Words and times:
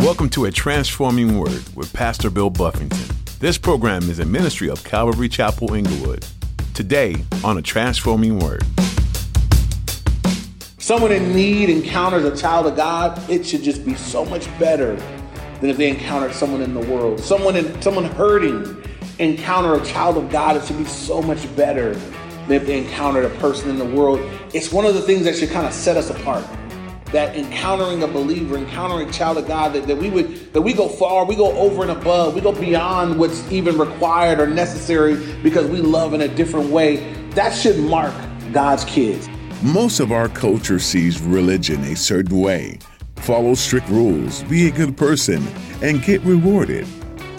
Welcome 0.00 0.30
to 0.30 0.46
A 0.46 0.50
Transforming 0.50 1.38
Word 1.38 1.62
with 1.76 1.92
Pastor 1.92 2.30
Bill 2.30 2.48
Buffington. 2.48 3.14
This 3.38 3.58
program 3.58 4.08
is 4.08 4.18
a 4.18 4.24
ministry 4.24 4.70
of 4.70 4.82
Calvary 4.82 5.28
Chapel 5.28 5.74
Inglewood. 5.74 6.24
Today 6.72 7.16
on 7.44 7.58
A 7.58 7.62
Transforming 7.62 8.38
Word. 8.38 8.64
Someone 10.78 11.12
in 11.12 11.34
need 11.34 11.68
encounters 11.68 12.24
a 12.24 12.34
child 12.34 12.66
of 12.66 12.76
God, 12.76 13.20
it 13.28 13.44
should 13.44 13.62
just 13.62 13.84
be 13.84 13.94
so 13.94 14.24
much 14.24 14.46
better 14.58 14.96
than 15.60 15.68
if 15.68 15.76
they 15.76 15.90
encountered 15.90 16.32
someone 16.32 16.62
in 16.62 16.72
the 16.72 16.80
world. 16.80 17.20
Someone 17.20 17.54
in 17.54 17.82
someone 17.82 18.04
hurting 18.04 18.82
encounter 19.18 19.74
a 19.74 19.84
child 19.84 20.16
of 20.16 20.30
God, 20.30 20.56
it 20.56 20.64
should 20.64 20.78
be 20.78 20.86
so 20.86 21.20
much 21.20 21.44
better 21.56 21.92
than 21.92 22.52
if 22.52 22.66
they 22.66 22.78
encountered 22.78 23.26
a 23.26 23.34
person 23.38 23.68
in 23.68 23.78
the 23.78 23.84
world. 23.84 24.18
It's 24.54 24.72
one 24.72 24.86
of 24.86 24.94
the 24.94 25.02
things 25.02 25.24
that 25.24 25.36
should 25.36 25.50
kind 25.50 25.66
of 25.66 25.74
set 25.74 25.98
us 25.98 26.08
apart 26.08 26.46
that 27.12 27.36
encountering 27.36 28.02
a 28.02 28.06
believer, 28.06 28.56
encountering 28.56 29.08
a 29.08 29.12
child 29.12 29.38
of 29.38 29.46
God, 29.46 29.72
that, 29.72 29.86
that 29.86 29.96
we 29.96 30.10
would 30.10 30.52
that 30.52 30.62
we 30.62 30.72
go 30.72 30.88
far, 30.88 31.24
we 31.24 31.36
go 31.36 31.52
over 31.58 31.82
and 31.82 31.90
above, 31.90 32.34
we 32.34 32.40
go 32.40 32.52
beyond 32.52 33.18
what's 33.18 33.50
even 33.50 33.78
required 33.78 34.40
or 34.40 34.46
necessary 34.46 35.16
because 35.42 35.66
we 35.66 35.80
love 35.80 36.14
in 36.14 36.20
a 36.20 36.28
different 36.28 36.70
way. 36.70 37.12
That 37.30 37.50
should 37.50 37.78
mark 37.78 38.14
God's 38.52 38.84
kids. 38.84 39.28
Most 39.62 40.00
of 40.00 40.10
our 40.12 40.28
culture 40.28 40.78
sees 40.78 41.20
religion 41.20 41.82
a 41.84 41.96
certain 41.96 42.40
way. 42.40 42.78
Follow 43.16 43.54
strict 43.54 43.88
rules, 43.88 44.42
be 44.44 44.66
a 44.66 44.70
good 44.70 44.96
person, 44.96 45.46
and 45.82 46.02
get 46.02 46.22
rewarded. 46.22 46.86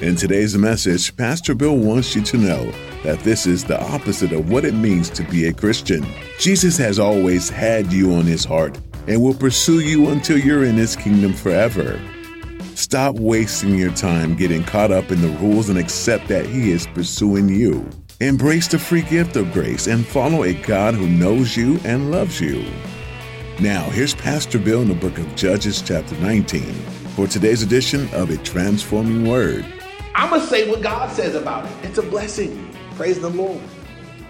In 0.01 0.15
today's 0.15 0.57
message, 0.57 1.15
Pastor 1.15 1.55
Bill 1.55 1.77
wants 1.77 2.15
you 2.15 2.21
to 2.23 2.37
know 2.37 2.71
that 3.03 3.19
this 3.21 3.47
is 3.47 3.63
the 3.63 3.81
opposite 3.91 4.31
of 4.31 4.49
what 4.49 4.65
it 4.65 4.73
means 4.73 5.09
to 5.11 5.23
be 5.23 5.47
a 5.47 5.53
Christian. 5.53 6.05
Jesus 6.39 6.77
has 6.77 6.99
always 6.99 7.49
had 7.49 7.91
you 7.91 8.13
on 8.13 8.25
his 8.25 8.45
heart 8.45 8.77
and 9.07 9.21
will 9.21 9.33
pursue 9.33 9.79
you 9.79 10.09
until 10.09 10.37
you're 10.37 10.63
in 10.63 10.75
his 10.75 10.95
kingdom 10.95 11.33
forever. 11.33 11.99
Stop 12.75 13.15
wasting 13.15 13.75
your 13.75 13.93
time 13.93 14.35
getting 14.35 14.63
caught 14.63 14.91
up 14.91 15.11
in 15.11 15.21
the 15.21 15.37
rules 15.39 15.69
and 15.69 15.77
accept 15.77 16.27
that 16.27 16.45
he 16.45 16.71
is 16.71 16.87
pursuing 16.87 17.49
you. 17.49 17.87
Embrace 18.19 18.67
the 18.67 18.79
free 18.79 19.01
gift 19.03 19.35
of 19.35 19.51
grace 19.51 19.87
and 19.87 20.05
follow 20.05 20.43
a 20.43 20.53
God 20.53 20.93
who 20.93 21.07
knows 21.07 21.57
you 21.57 21.79
and 21.83 22.11
loves 22.11 22.39
you. 22.39 22.65
Now, 23.59 23.83
here's 23.89 24.15
Pastor 24.15 24.57
Bill 24.57 24.81
in 24.81 24.87
the 24.87 24.95
book 24.95 25.17
of 25.17 25.35
Judges, 25.35 25.81
chapter 25.81 26.15
19, 26.17 26.61
for 27.15 27.27
today's 27.27 27.61
edition 27.61 28.09
of 28.13 28.29
A 28.29 28.37
Transforming 28.37 29.27
Word. 29.27 29.65
I'm 30.15 30.29
going 30.29 30.41
to 30.41 30.47
say 30.47 30.69
what 30.69 30.81
God 30.81 31.11
says 31.11 31.35
about 31.35 31.65
it. 31.65 31.71
It's 31.83 31.97
a 31.97 32.03
blessing. 32.03 32.75
Praise 32.95 33.19
the 33.19 33.29
Lord. 33.29 33.61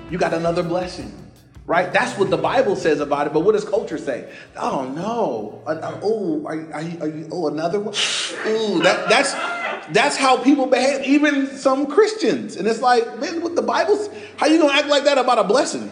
You 0.10 0.18
got 0.18 0.34
another 0.34 0.64
blessing 0.64 1.21
right? 1.72 1.94
That's 1.94 2.20
what 2.20 2.30
the 2.30 2.38
Bible 2.38 2.76
says 2.76 3.00
about 3.00 3.28
it. 3.28 3.34
But 3.34 3.40
what 3.40 3.54
does 3.54 3.64
culture 3.64 3.98
say? 3.98 4.30
Oh 4.58 4.84
no! 4.94 5.64
Oh, 6.04 6.44
are, 6.46 6.74
are, 6.74 6.82
you, 6.82 7.00
are 7.00 7.08
you? 7.08 7.30
Oh, 7.32 7.48
another 7.48 7.80
one? 7.80 7.96
Ooh, 8.46 8.84
that, 8.84 9.08
that's 9.08 9.32
that's 9.94 10.18
how 10.18 10.36
people 10.44 10.68
behave. 10.68 11.06
Even 11.06 11.48
some 11.48 11.88
Christians, 11.88 12.58
and 12.58 12.68
it's 12.68 12.82
like, 12.82 13.20
man, 13.20 13.42
what 13.42 13.56
the 13.56 13.62
Bible's? 13.62 14.10
How 14.36 14.48
you 14.48 14.60
gonna 14.60 14.74
act 14.74 14.88
like 14.88 15.06
that 15.06 15.18
about 15.18 15.40
a 15.40 15.46
blessing? 15.46 15.90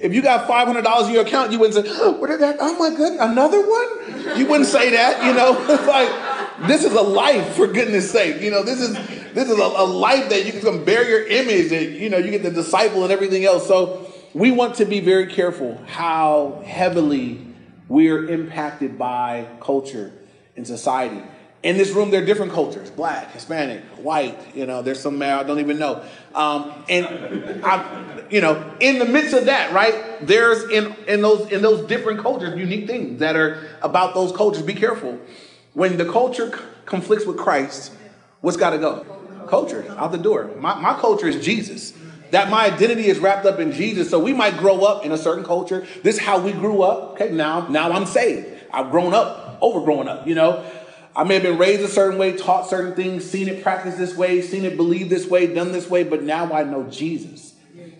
If 0.00 0.12
you 0.12 0.20
got 0.20 0.48
five 0.48 0.66
hundred 0.66 0.82
dollars 0.82 1.06
in 1.06 1.14
your 1.14 1.22
account, 1.22 1.52
you 1.52 1.60
wouldn't 1.60 1.86
say, 1.86 1.92
oh, 2.02 2.10
"What 2.18 2.26
did 2.26 2.40
that? 2.40 2.56
Oh 2.58 2.76
my 2.76 2.90
goodness, 2.90 3.22
another 3.22 3.60
one?" 3.60 4.36
You 4.36 4.46
wouldn't 4.46 4.68
say 4.68 4.90
that. 4.90 5.24
You 5.24 5.32
know, 5.32 5.56
it's 5.72 5.86
like 5.86 6.66
this 6.66 6.82
is 6.82 6.92
a 6.92 7.02
life 7.02 7.54
for 7.54 7.68
goodness 7.68 8.10
sake. 8.10 8.42
You 8.42 8.50
know, 8.50 8.64
this 8.64 8.80
is 8.80 8.94
this 9.32 9.48
is 9.48 9.58
a, 9.58 9.62
a 9.62 9.86
life 9.86 10.28
that 10.30 10.44
you 10.44 10.60
can 10.60 10.84
bear 10.84 11.08
your 11.08 11.24
image, 11.28 11.70
and 11.70 11.94
you 11.94 12.10
know, 12.10 12.18
you 12.18 12.32
get 12.32 12.42
the 12.42 12.50
disciple 12.50 13.04
and 13.04 13.12
everything 13.12 13.44
else. 13.44 13.68
So 13.68 14.03
we 14.34 14.50
want 14.50 14.74
to 14.74 14.84
be 14.84 14.98
very 14.98 15.26
careful 15.28 15.80
how 15.86 16.60
heavily 16.66 17.40
we're 17.88 18.28
impacted 18.28 18.98
by 18.98 19.46
culture 19.60 20.12
and 20.56 20.66
society. 20.66 21.22
In 21.62 21.78
this 21.78 21.92
room, 21.92 22.10
there 22.10 22.22
are 22.22 22.26
different 22.26 22.52
cultures 22.52 22.90
black, 22.90 23.30
Hispanic, 23.30 23.82
white, 23.96 24.38
you 24.54 24.66
know, 24.66 24.82
there's 24.82 25.00
some 25.00 25.22
I 25.22 25.44
don't 25.44 25.60
even 25.60 25.78
know. 25.78 26.04
Um, 26.34 26.84
and, 26.88 27.64
I, 27.64 28.24
you 28.28 28.40
know, 28.40 28.76
in 28.80 28.98
the 28.98 29.06
midst 29.06 29.34
of 29.34 29.46
that, 29.46 29.72
right, 29.72 30.26
there's 30.26 30.64
in, 30.64 30.94
in, 31.06 31.22
those, 31.22 31.50
in 31.52 31.62
those 31.62 31.86
different 31.86 32.20
cultures 32.20 32.58
unique 32.58 32.86
things 32.86 33.20
that 33.20 33.36
are 33.36 33.66
about 33.82 34.14
those 34.14 34.32
cultures. 34.32 34.62
Be 34.62 34.74
careful. 34.74 35.18
When 35.72 35.96
the 35.96 36.04
culture 36.04 36.50
conflicts 36.84 37.24
with 37.24 37.36
Christ, 37.36 37.92
what's 38.40 38.56
got 38.56 38.70
to 38.70 38.78
go? 38.78 39.06
Culture, 39.48 39.86
out 39.96 40.10
the 40.10 40.18
door. 40.18 40.50
My, 40.58 40.74
my 40.74 40.98
culture 40.98 41.28
is 41.28 41.42
Jesus 41.44 41.94
that 42.30 42.50
my 42.50 42.66
identity 42.66 43.06
is 43.06 43.18
wrapped 43.18 43.46
up 43.46 43.58
in 43.58 43.72
Jesus. 43.72 44.10
So 44.10 44.18
we 44.18 44.32
might 44.32 44.56
grow 44.56 44.84
up 44.84 45.04
in 45.04 45.12
a 45.12 45.18
certain 45.18 45.44
culture. 45.44 45.86
This 46.02 46.16
is 46.16 46.20
how 46.22 46.40
we 46.40 46.52
grew 46.52 46.82
up. 46.82 47.12
Okay, 47.12 47.30
now, 47.30 47.68
now 47.68 47.92
I'm 47.92 48.06
saved. 48.06 48.48
I've 48.72 48.90
grown 48.90 49.14
up, 49.14 49.58
over 49.60 49.80
growing 49.80 50.08
up, 50.08 50.26
you 50.26 50.34
know. 50.34 50.64
I 51.16 51.22
may 51.22 51.34
have 51.34 51.44
been 51.44 51.58
raised 51.58 51.82
a 51.82 51.88
certain 51.88 52.18
way, 52.18 52.36
taught 52.36 52.68
certain 52.68 52.94
things, 52.96 53.24
seen 53.24 53.46
it 53.48 53.62
practiced 53.62 53.98
this 53.98 54.16
way, 54.16 54.42
seen 54.42 54.64
it 54.64 54.76
believed 54.76 55.10
this 55.10 55.28
way, 55.28 55.52
done 55.54 55.70
this 55.70 55.88
way, 55.88 56.02
but 56.02 56.24
now 56.24 56.52
I 56.52 56.64
know 56.64 56.84
Jesus. 56.84 57.54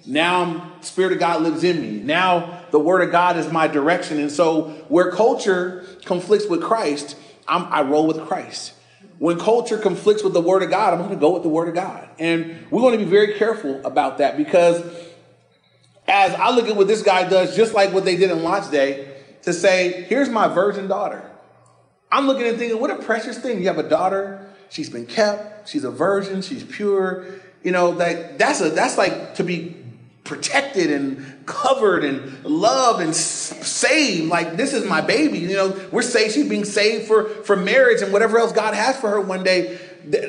Now 0.07 0.73
Spirit 0.81 1.13
of 1.13 1.19
God 1.19 1.43
lives 1.43 1.65
in 1.65 1.81
me. 1.81 2.01
Now 2.03 2.63
the 2.71 2.79
Word 2.79 3.03
of 3.03 3.13
God 3.13 3.37
is 3.37 3.51
my 3.51 3.69
direction. 3.69 4.19
And 4.19 4.31
so 4.31 4.71
where 4.89 5.11
culture 5.11 5.87
conflicts 6.05 6.47
with 6.47 6.63
Christ, 6.63 7.17
I'm, 7.49 7.65
I 7.73 7.83
roll 7.83 8.07
with 8.07 8.27
Christ. 8.27 8.75
When 9.19 9.39
culture 9.39 9.79
conflicts 9.79 10.23
with 10.23 10.33
the 10.33 10.41
Word 10.41 10.63
of 10.63 10.71
God, 10.71 10.93
I'm 10.93 10.99
going 11.01 11.11
to 11.11 11.17
go 11.17 11.33
with 11.33 11.43
the 11.43 11.49
Word 11.49 11.69
of 11.69 11.75
God. 11.75 12.09
And 12.19 12.67
we 12.71 12.81
want 12.81 12.99
to 12.99 13.05
be 13.05 13.11
very 13.11 13.35
careful 13.35 13.85
about 13.85 14.19
that 14.19 14.37
because 14.37 14.83
as 16.07 16.35
I 16.35 16.51
look 16.51 16.69
at 16.69 16.77
what 16.77 16.89
this 16.89 17.03
guy 17.03 17.29
does, 17.29 17.57
just 17.57 17.75
like 17.75 17.93
what 17.93 18.05
they 18.05 18.17
did 18.17 18.31
in 18.31 18.43
Lot's 18.43 18.71
day, 18.71 19.17
to 19.43 19.53
say, 19.53 20.03
here's 20.09 20.29
my 20.29 20.49
virgin 20.49 20.89
daughter. 20.89 21.31
I'm 22.11 22.27
looking 22.27 22.47
and 22.47 22.59
thinking, 22.59 22.81
what 22.81 22.91
a 22.91 22.97
precious 22.97 23.39
thing. 23.39 23.59
You 23.59 23.67
have 23.69 23.79
a 23.79 23.89
daughter, 23.89 24.49
she's 24.69 24.89
been 24.89 25.07
kept, 25.07 25.69
she's 25.69 25.85
a 25.85 25.91
virgin, 25.91 26.43
she's 26.43 26.65
pure. 26.65 27.27
You 27.63 27.73
know, 27.73 27.91
like 27.91 28.39
that's 28.39 28.61
a 28.61 28.71
that's 28.71 28.99
like 28.99 29.35
to 29.37 29.45
be 29.45 29.77
protected 30.23 30.91
and 30.91 31.34
covered 31.47 32.05
and 32.05 32.45
loved 32.45 33.03
and 33.03 33.15
saved. 33.15 34.29
Like 34.29 34.57
this 34.57 34.73
is 34.73 34.85
my 34.87 35.01
baby. 35.01 35.39
You 35.39 35.55
know, 35.55 35.89
we're 35.93 36.03
saved. 36.03 36.35
She's 36.35 36.49
being 36.49 36.65
saved 36.65 37.07
for 37.07 37.29
for 37.45 37.57
marriage 37.57 38.03
and 38.03 38.13
whatever 38.13 38.39
else 38.39 38.53
God 38.53 38.75
has 38.75 38.97
for 38.99 39.11
her 39.11 39.21
one 39.21 39.45
day. 39.45 39.79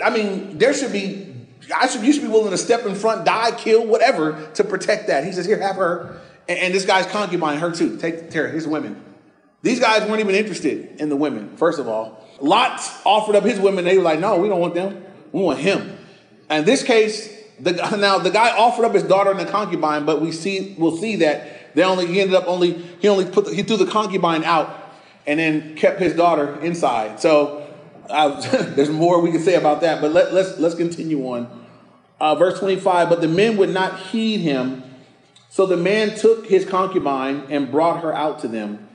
I 0.04 0.10
mean, 0.10 0.58
there 0.58 0.74
should 0.74 0.92
be. 0.92 1.34
I 1.76 1.88
should. 1.88 2.04
You 2.04 2.14
should 2.14 2.22
be 2.22 2.28
willing 2.28 2.52
to 2.52 2.58
step 2.58 2.86
in 2.86 2.96
front, 2.96 3.26
die, 3.26 3.52
kill, 3.52 3.86
whatever 3.86 4.50
to 4.56 4.64
protect 4.64 5.08
that. 5.08 5.26
He 5.26 5.32
says, 5.32 5.46
"Here, 5.46 5.60
have 5.60 5.76
her." 5.78 6.22
And, 6.48 6.60
and 6.60 6.74
this 6.74 6.86
guy's 6.86 7.08
concubine, 7.08 7.58
her 7.58 7.72
too. 7.72 7.98
Take 7.98 8.32
care. 8.32 8.48
his 8.48 8.68
women. 8.68 9.02
These 9.64 9.80
guys 9.80 10.08
weren't 10.08 10.20
even 10.20 10.36
interested 10.36 11.02
in 11.02 11.10
the 11.10 11.16
women. 11.16 11.58
First 11.58 11.80
of 11.80 11.88
all, 11.88 12.24
Lot 12.40 12.80
offered 13.04 13.36
up 13.36 13.44
his 13.44 13.60
women. 13.60 13.84
They 13.84 13.98
were 13.98 14.04
like, 14.04 14.20
"No, 14.20 14.38
we 14.38 14.48
don't 14.48 14.60
want 14.60 14.76
them. 14.76 15.04
We 15.32 15.42
want 15.42 15.60
him." 15.60 15.98
And 16.50 16.66
this 16.66 16.84
case, 16.84 17.34
the, 17.60 17.72
now 17.98 18.18
the 18.18 18.32
guy 18.32 18.56
offered 18.58 18.86
up 18.86 18.94
his 18.94 19.04
daughter 19.04 19.32
and 19.32 19.40
the 19.40 19.46
concubine, 19.46 20.06
but 20.06 20.22
we 20.22 20.32
see 20.32 20.76
we'll 20.78 20.98
see 20.98 21.18
that 21.18 21.76
they 21.76 21.84
only 21.84 22.08
he 22.08 22.22
ended 22.22 22.36
up 22.36 22.48
only 22.48 22.74
he 23.00 23.08
only 23.08 23.26
put 23.26 23.46
the, 23.46 23.54
he 23.54 23.64
threw 23.64 23.78
the 23.78 23.86
concubine 23.86 24.44
out 24.44 24.94
and 25.28 25.40
then 25.40 25.76
kept 25.76 26.00
his 26.00 26.14
daughter 26.14 26.60
inside. 26.62 27.20
So 27.20 27.68
uh, 28.10 28.42
there's 28.76 28.90
more 28.90 29.22
we 29.22 29.32
can 29.32 29.42
say 29.42 29.56
about 29.56 29.82
that, 29.82 30.02
but 30.02 30.12
let, 30.12 30.34
let's 30.34 30.58
let's 30.58 30.76
continue 30.76 31.22
on. 31.28 31.66
Uh, 32.20 32.34
verse 32.36 32.60
25. 32.60 33.10
But 33.10 33.20
the 33.20 33.28
men 33.28 33.58
would 33.58 33.72
not 33.72 34.00
heed 34.00 34.40
him, 34.40 34.84
so 35.50 35.66
the 35.66 35.78
man 35.78 36.16
took 36.16 36.48
his 36.48 36.66
concubine 36.66 37.44
and 37.50 37.70
brought 37.70 38.04
her 38.04 38.14
out 38.14 38.40
to 38.40 38.48
them, 38.48 38.88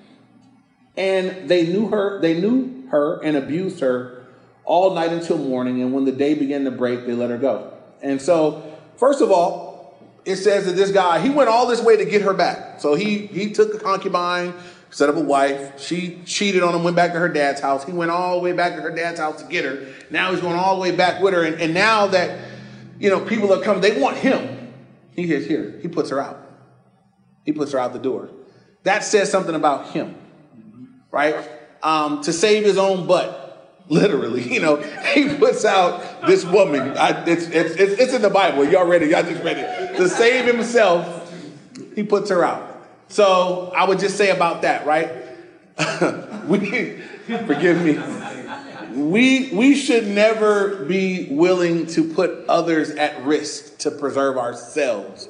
and 0.97 1.49
they 1.49 1.67
knew 1.67 1.89
her. 1.89 2.21
They 2.21 2.41
knew 2.41 2.89
her 2.91 3.23
and 3.23 3.37
abused 3.37 3.81
her 3.81 4.27
all 4.65 4.95
night 4.95 5.13
until 5.13 5.37
morning. 5.37 5.83
And 5.83 5.93
when 5.93 6.05
the 6.05 6.13
day 6.13 6.35
began 6.35 6.65
to 6.65 6.71
break, 6.71 7.07
they 7.07 7.13
let 7.13 7.31
her 7.31 7.39
go. 7.39 7.73
And 8.03 8.21
so, 8.21 8.79
first 8.97 9.21
of 9.21 9.31
all, 9.31 9.99
it 10.25 10.37
says 10.37 10.67
that 10.67 10.73
this 10.73 10.93
guy, 10.93 11.21
he 11.21 11.31
went 11.31 11.49
all 11.49 11.67
this 11.67 11.83
way 11.83 11.97
to 11.97 12.05
get 12.05 12.23
her 12.23 12.35
back. 12.35 12.81
So 12.81 12.95
he 12.95 13.27
he 13.27 13.53
took 13.53 13.75
a 13.75 13.79
concubine, 13.79 14.55
set 14.91 15.09
up 15.09 15.17
a 15.17 15.21
wife. 15.21 15.81
She 15.81 16.21
cheated 16.25 16.63
on 16.63 16.75
him, 16.75 16.85
went 16.85 16.97
back 16.97 17.13
to 17.13 17.19
her 17.19 17.29
dad's 17.29 17.61
house. 17.61 17.85
He 17.85 17.93
went 17.93 18.11
all 18.11 18.37
the 18.37 18.43
way 18.43 18.53
back 18.53 18.77
to 18.77 18.83
her 18.83 18.95
dad's 18.95 19.19
house 19.19 19.43
to 19.43 19.49
get 19.49 19.65
her. 19.65 19.87
Now 20.11 20.33
he's 20.33 20.41
going 20.41 20.57
all 20.57 20.77
the 20.77 20.83
way 20.83 20.95
back 20.95 21.23
with 21.23 21.35
her. 21.35 21.45
And, 21.45 21.61
and 21.61 21.75
now 21.75 22.09
that, 22.09 22.51
you 22.99 23.11
know, 23.11 23.21
people 23.21 23.53
are 23.53 23.63
coming, 23.63 23.81
they 23.81 24.01
want 24.01 24.17
him. 24.17 24.73
He 25.13 25.33
is 25.33 25.47
here, 25.47 25.79
he 25.83 25.89
puts 25.89 26.11
her 26.11 26.21
out. 26.21 26.47
He 27.45 27.53
puts 27.53 27.73
her 27.73 27.79
out 27.79 27.93
the 27.93 27.99
door. 27.99 28.31
That 28.83 29.05
says 29.05 29.31
something 29.31 29.55
about 29.55 29.91
him, 29.91 30.15
right? 31.11 31.37
Um, 31.83 32.23
to 32.23 32.33
save 32.33 32.65
his 32.65 32.79
own 32.79 33.07
butt 33.07 33.40
literally. 33.89 34.43
You 34.51 34.61
know, 34.61 34.77
he 35.15 35.35
puts 35.37 35.65
out 35.65 36.27
this 36.27 36.45
woman. 36.45 36.97
I, 36.99 37.25
it's, 37.25 37.47
it's, 37.47 37.75
it's 37.77 38.13
in 38.13 38.23
the 38.23 38.31
Bible. 38.31 38.65
Y'all 38.65 38.87
ready? 38.87 39.07
Y'all 39.07 39.23
just 39.23 39.43
ready. 39.43 39.61
To 39.97 40.09
save 40.09 40.45
himself, 40.45 41.33
he 41.95 42.03
puts 42.03 42.31
her 42.31 42.45
out. 42.45 42.71
So 43.09 43.73
I 43.75 43.85
would 43.85 43.99
just 43.99 44.17
say 44.17 44.31
about 44.31 44.63
that, 44.63 44.87
right? 44.87 45.11
we 46.49 47.01
forgive 47.47 47.83
me. 47.83 47.99
We 48.93 49.51
we 49.53 49.75
should 49.75 50.07
never 50.09 50.85
be 50.85 51.29
willing 51.31 51.87
to 51.89 52.13
put 52.13 52.45
others 52.49 52.91
at 52.91 53.25
risk 53.25 53.79
to 53.79 53.91
preserve 53.91 54.37
ourselves, 54.37 55.29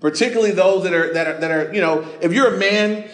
particularly 0.00 0.52
those 0.52 0.84
that 0.84 0.92
are 0.92 1.12
that 1.14 1.26
are 1.26 1.40
that 1.40 1.50
are 1.50 1.74
you 1.74 1.80
know. 1.80 2.06
If 2.20 2.32
you're 2.32 2.54
a 2.54 2.58
man, 2.58 3.08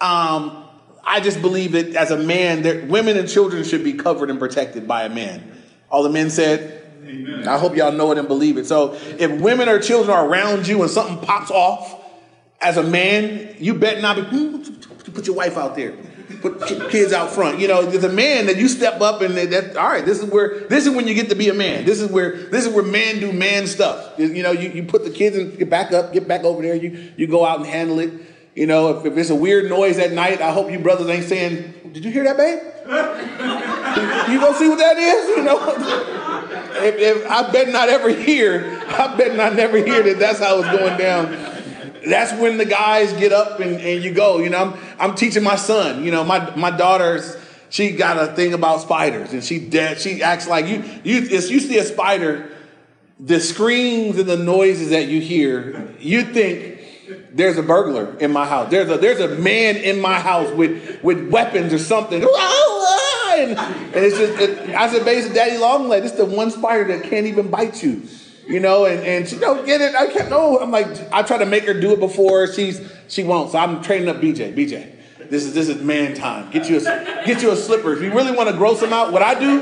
um, 0.00 0.63
I 1.06 1.20
just 1.20 1.40
believe 1.40 1.72
that 1.72 1.94
as 1.94 2.10
a 2.10 2.16
man, 2.16 2.62
that 2.62 2.88
women 2.88 3.16
and 3.16 3.28
children 3.28 3.64
should 3.64 3.84
be 3.84 3.92
covered 3.94 4.30
and 4.30 4.38
protected 4.38 4.88
by 4.88 5.04
a 5.04 5.08
man. 5.08 5.52
All 5.90 6.02
the 6.02 6.10
men 6.10 6.30
said, 6.30 6.82
Amen. 7.04 7.46
I 7.46 7.58
hope 7.58 7.76
y'all 7.76 7.92
know 7.92 8.12
it 8.12 8.18
and 8.18 8.26
believe 8.26 8.56
it. 8.56 8.66
So 8.66 8.94
if 9.18 9.30
women 9.40 9.68
or 9.68 9.78
children 9.78 10.16
are 10.16 10.26
around 10.26 10.66
you 10.66 10.82
and 10.82 10.90
something 10.90 11.18
pops 11.18 11.50
off, 11.50 12.02
as 12.60 12.78
a 12.78 12.82
man, 12.82 13.56
you 13.58 13.74
bet 13.74 14.00
not 14.00 14.16
be, 14.16 14.22
hmm, 14.22 14.62
put 15.12 15.26
your 15.26 15.36
wife 15.36 15.58
out 15.58 15.76
there. 15.76 15.94
Put 16.40 16.90
kids 16.90 17.12
out 17.12 17.30
front. 17.30 17.58
You 17.58 17.68
know, 17.68 17.86
as 17.86 18.04
a 18.04 18.12
man 18.12 18.46
that 18.46 18.56
you 18.56 18.68
step 18.68 19.00
up 19.00 19.20
and 19.20 19.36
that, 19.36 19.76
all 19.76 19.88
right, 19.88 20.04
this 20.04 20.22
is 20.22 20.30
where, 20.30 20.60
this 20.68 20.86
is 20.86 20.94
when 20.94 21.06
you 21.06 21.14
get 21.14 21.28
to 21.28 21.34
be 21.34 21.48
a 21.48 21.54
man. 21.54 21.84
This 21.84 22.00
is 22.00 22.10
where, 22.10 22.36
this 22.36 22.66
is 22.66 22.72
where 22.72 22.84
men 22.84 23.20
do 23.20 23.32
man 23.32 23.66
stuff. 23.66 24.18
You 24.18 24.42
know, 24.42 24.52
you, 24.52 24.70
you 24.70 24.84
put 24.84 25.04
the 25.04 25.10
kids 25.10 25.36
and 25.36 25.56
get 25.58 25.68
back 25.68 25.92
up, 25.92 26.12
get 26.12 26.26
back 26.26 26.44
over 26.44 26.62
there. 26.62 26.74
You, 26.74 27.12
you 27.16 27.26
go 27.26 27.44
out 27.44 27.58
and 27.58 27.66
handle 27.66 27.98
it. 27.98 28.12
You 28.54 28.66
know, 28.66 28.98
if, 28.98 29.06
if 29.06 29.16
it's 29.16 29.30
a 29.30 29.34
weird 29.34 29.68
noise 29.68 29.98
at 29.98 30.12
night, 30.12 30.40
I 30.40 30.52
hope 30.52 30.70
you 30.70 30.78
brothers 30.78 31.08
ain't 31.08 31.24
saying, 31.24 31.74
did 31.92 32.04
you 32.04 32.10
hear 32.10 32.24
that, 32.24 32.36
babe? 32.36 32.60
you 34.32 34.40
gonna 34.40 34.56
see 34.56 34.68
what 34.68 34.78
that 34.78 34.96
is? 34.96 35.36
You 35.36 35.42
know, 35.42 35.58
if, 36.84 36.96
if 36.96 37.30
I 37.30 37.50
bet 37.50 37.68
not 37.68 37.88
ever 37.88 38.10
hear, 38.10 38.80
I 38.88 39.16
bet 39.16 39.36
not 39.36 39.54
never 39.54 39.78
hear 39.78 40.02
that 40.02 40.18
that's 40.18 40.38
how 40.38 40.60
it's 40.60 40.68
going 40.68 40.98
down 40.98 41.54
that's 42.06 42.38
when 42.38 42.58
the 42.58 42.64
guys 42.64 43.12
get 43.14 43.32
up 43.32 43.60
and, 43.60 43.80
and 43.80 44.04
you 44.04 44.12
go. 44.12 44.38
You 44.38 44.50
know, 44.50 44.58
I'm, 44.58 45.10
I'm 45.10 45.14
teaching 45.14 45.42
my 45.42 45.56
son. 45.56 46.04
You 46.04 46.10
know, 46.10 46.24
my 46.24 46.54
my 46.56 46.70
daughter's 46.70 47.36
she 47.70 47.92
got 47.92 48.22
a 48.22 48.32
thing 48.34 48.52
about 48.52 48.82
spiders, 48.82 49.32
and 49.32 49.42
she 49.42 49.58
dead. 49.58 50.00
She 50.00 50.22
acts 50.22 50.46
like 50.46 50.66
you. 50.66 50.82
You 51.02 51.22
if 51.22 51.50
you 51.50 51.60
see 51.60 51.78
a 51.78 51.84
spider, 51.84 52.50
the 53.18 53.40
screams 53.40 54.18
and 54.18 54.28
the 54.28 54.36
noises 54.36 54.90
that 54.90 55.08
you 55.08 55.20
hear, 55.20 55.92
you 55.98 56.24
think 56.24 56.73
there's 57.32 57.58
a 57.58 57.62
burglar 57.62 58.16
in 58.18 58.32
my 58.32 58.46
house. 58.46 58.70
There's 58.70 58.90
a 58.90 58.98
there's 58.98 59.20
a 59.20 59.36
man 59.36 59.76
in 59.76 60.00
my 60.00 60.18
house 60.18 60.52
with 60.54 61.02
with 61.02 61.28
weapons 61.30 61.72
or 61.72 61.78
something. 61.78 62.22
And, 62.22 62.30
and 63.58 63.96
it's 63.96 64.16
just 64.16 64.40
it, 64.40 64.70
I 64.70 64.90
said, 64.90 65.04
basically, 65.04 65.36
Daddy 65.36 65.56
Longleg, 65.56 66.04
it's 66.04 66.12
the 66.12 66.24
one 66.24 66.50
spider 66.50 66.84
that 66.96 67.04
can't 67.04 67.26
even 67.26 67.50
bite 67.50 67.82
you 67.82 68.02
you 68.46 68.60
know, 68.60 68.84
and, 68.84 69.00
and 69.00 69.28
she 69.28 69.38
don't 69.38 69.64
get 69.64 69.80
it. 69.80 69.94
I 69.94 70.06
can't 70.12 70.28
no. 70.28 70.58
I'm 70.58 70.70
like, 70.70 70.86
I 71.12 71.22
try 71.22 71.38
to 71.38 71.46
make 71.46 71.64
her 71.64 71.78
do 71.78 71.92
it 71.92 72.00
before 72.00 72.52
she's 72.52 72.80
she 73.08 73.22
won't. 73.22 73.52
So 73.52 73.58
I'm 73.58 73.82
training 73.82 74.08
up 74.08 74.16
BJ. 74.16 74.54
BJ, 74.54 75.30
this 75.30 75.44
is 75.44 75.54
this 75.54 75.68
is 75.68 75.82
man 75.82 76.14
time. 76.14 76.50
Get 76.50 76.68
you 76.68 76.78
a 76.78 77.22
get 77.24 77.42
you 77.42 77.50
a 77.50 77.56
slipper. 77.56 77.92
If 77.92 78.02
you 78.02 78.12
really 78.12 78.32
want 78.32 78.50
to 78.50 78.56
gross 78.56 78.80
them 78.80 78.92
out, 78.92 79.12
what 79.12 79.22
I 79.22 79.38
do, 79.38 79.60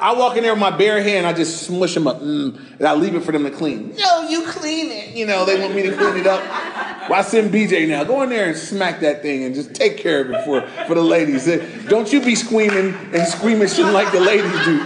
I 0.00 0.14
walk 0.14 0.36
in 0.36 0.42
there 0.42 0.52
with 0.52 0.60
my 0.60 0.70
bare 0.70 1.02
hand. 1.02 1.26
I 1.26 1.32
just 1.32 1.62
smush 1.64 1.94
them 1.94 2.06
up, 2.06 2.20
mm, 2.20 2.58
and 2.78 2.88
I 2.88 2.94
leave 2.94 3.14
it 3.14 3.22
for 3.22 3.32
them 3.32 3.44
to 3.44 3.50
clean. 3.50 3.94
No, 3.96 4.28
you 4.28 4.46
clean 4.46 4.90
it. 4.90 5.14
You 5.14 5.26
know, 5.26 5.44
they 5.44 5.60
want 5.60 5.74
me 5.74 5.82
to 5.82 5.94
clean 5.96 6.16
it 6.16 6.26
up. 6.26 6.40
Well, 7.08 7.18
I 7.18 7.22
send 7.22 7.52
BJ 7.52 7.88
now. 7.88 8.04
Go 8.04 8.22
in 8.22 8.30
there 8.30 8.48
and 8.48 8.56
smack 8.56 9.00
that 9.00 9.20
thing 9.20 9.44
and 9.44 9.54
just 9.54 9.74
take 9.74 9.98
care 9.98 10.22
of 10.22 10.30
it 10.30 10.44
for 10.44 10.62
for 10.86 10.94
the 10.94 11.02
ladies. 11.02 11.46
Don't 11.88 12.12
you 12.12 12.20
be 12.20 12.34
screaming 12.34 12.94
and 13.12 13.28
screaming 13.28 13.68
like 13.92 14.10
the 14.12 14.20
ladies 14.20 14.52
do. 14.64 14.80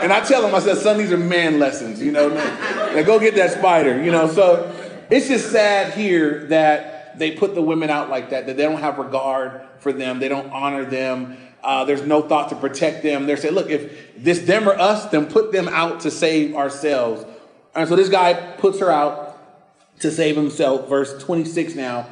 And 0.00 0.12
I 0.12 0.20
tell 0.20 0.42
them, 0.42 0.54
I 0.54 0.60
said, 0.60 0.78
son, 0.78 0.98
these 0.98 1.12
are 1.12 1.18
man 1.18 1.58
lessons, 1.58 2.02
you 2.02 2.12
know. 2.12 2.28
Now 2.28 3.02
go 3.02 3.18
get 3.18 3.34
that 3.36 3.52
spider, 3.52 4.02
you 4.02 4.10
know. 4.10 4.28
So 4.28 4.72
it's 5.10 5.28
just 5.28 5.50
sad 5.50 5.94
here 5.94 6.46
that 6.46 7.18
they 7.18 7.32
put 7.32 7.54
the 7.54 7.62
women 7.62 7.90
out 7.90 8.10
like 8.10 8.30
that, 8.30 8.46
that 8.46 8.56
they 8.56 8.62
don't 8.64 8.80
have 8.80 8.98
regard 8.98 9.62
for 9.78 9.92
them, 9.92 10.18
they 10.18 10.28
don't 10.28 10.50
honor 10.52 10.84
them. 10.84 11.36
Uh, 11.66 11.84
there's 11.84 12.02
no 12.02 12.22
thought 12.22 12.48
to 12.50 12.56
protect 12.56 13.02
them. 13.02 13.26
They're 13.26 13.36
saying, 13.36 13.54
look, 13.54 13.68
if 13.68 14.14
this 14.16 14.38
them 14.40 14.68
or 14.68 14.78
us, 14.78 15.06
then 15.06 15.26
put 15.26 15.50
them 15.50 15.68
out 15.68 16.00
to 16.00 16.10
save 16.10 16.54
ourselves. 16.54 17.26
And 17.74 17.88
so 17.88 17.96
this 17.96 18.08
guy 18.08 18.34
puts 18.34 18.78
her 18.78 18.90
out 18.90 19.36
to 20.00 20.12
save 20.12 20.36
himself. 20.36 20.88
Verse 20.88 21.20
26 21.22 21.74
now. 21.74 22.06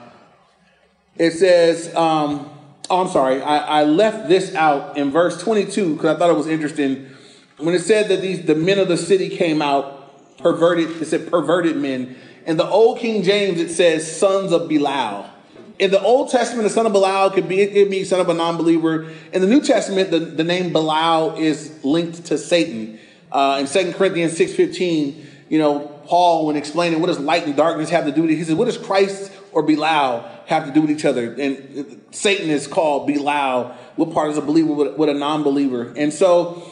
It 1.17 1.31
says, 1.31 1.95
um, 1.95 2.51
oh, 2.91 3.03
I'm 3.03 3.09
sorry, 3.09 3.41
I, 3.41 3.83
I 3.83 3.85
left 3.85 4.29
this 4.29 4.55
out 4.57 4.99
in 4.99 5.13
verse 5.13 5.41
22 5.41 5.95
because 5.95 6.17
I 6.17 6.19
thought 6.19 6.31
it 6.31 6.37
was 6.37 6.49
interesting 6.49 7.15
when 7.59 7.75
it 7.75 7.83
said 7.83 8.09
that 8.09 8.21
these 8.21 8.45
the 8.45 8.55
men 8.55 8.79
of 8.79 8.89
the 8.89 8.97
city 8.97 9.29
came 9.29 9.63
out, 9.63 10.39
perverted, 10.39 10.91
it 11.01 11.05
said 11.07 11.31
perverted 11.31 11.77
men. 11.77 12.17
In 12.47 12.57
the 12.57 12.69
old 12.69 12.99
King 12.99 13.23
James, 13.23 13.61
it 13.61 13.71
says 13.71 14.19
sons 14.19 14.53
of 14.53 14.69
Belial. 14.69 15.31
In 15.79 15.91
the 15.91 16.01
Old 16.01 16.31
Testament, 16.31 16.65
the 16.69 16.71
son 16.73 16.87
of 16.87 16.93
Belial 16.93 17.31
could 17.31 17.49
be 17.49 17.61
it 17.61 17.73
could 17.73 17.91
be 17.91 18.05
son 18.05 18.21
of 18.21 18.29
a 18.29 18.35
non-believer. 18.35 19.11
In 19.33 19.41
the 19.41 19.49
New 19.49 19.61
Testament, 19.61 20.11
the, 20.11 20.21
the 20.21 20.45
name 20.45 20.73
Belial 20.73 21.37
is 21.37 21.85
linked 21.85 22.27
to 22.27 22.39
Satan. 22.39 22.99
Uh, 23.33 23.59
in 23.61 23.67
2 23.67 23.95
Corinthians 23.95 24.39
6.15, 24.39 25.25
you 25.49 25.59
know, 25.59 25.81
Paul, 26.07 26.47
when 26.47 26.57
explaining 26.57 27.01
what 27.01 27.09
does 27.09 27.19
light 27.19 27.47
and 27.47 27.57
darkness 27.57 27.91
have 27.91 28.05
to 28.05 28.13
do 28.13 28.23
with 28.23 28.31
it, 28.31 28.37
he 28.37 28.45
says, 28.45 28.55
what 28.55 28.67
does 28.67 28.79
Christ 28.79 29.33
or 29.51 29.65
Belial 29.65 30.25
have 30.47 30.67
to 30.67 30.73
do 30.73 30.83
with 30.83 30.91
each 30.91 31.05
other? 31.05 31.35
And 31.35 32.01
Satan 32.13 32.51
is 32.51 32.69
called 32.69 33.09
Belial. 33.09 33.75
What 33.97 34.13
part 34.13 34.31
is 34.31 34.39
a 34.39 34.43
believer 34.43 34.73
with, 34.73 34.97
with 34.97 35.09
a 35.09 35.15
non-believer? 35.15 35.93
And 35.97 36.13
so 36.13 36.63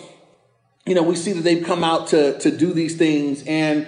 you 0.87 0.95
know, 0.95 1.03
we 1.03 1.15
see 1.15 1.33
that 1.33 1.43
they've 1.43 1.65
come 1.65 1.85
out 1.85 2.09
to, 2.09 2.39
to 2.41 2.57
do 2.57 2.73
these 2.73 2.97
things. 2.97 3.45
And 3.47 3.87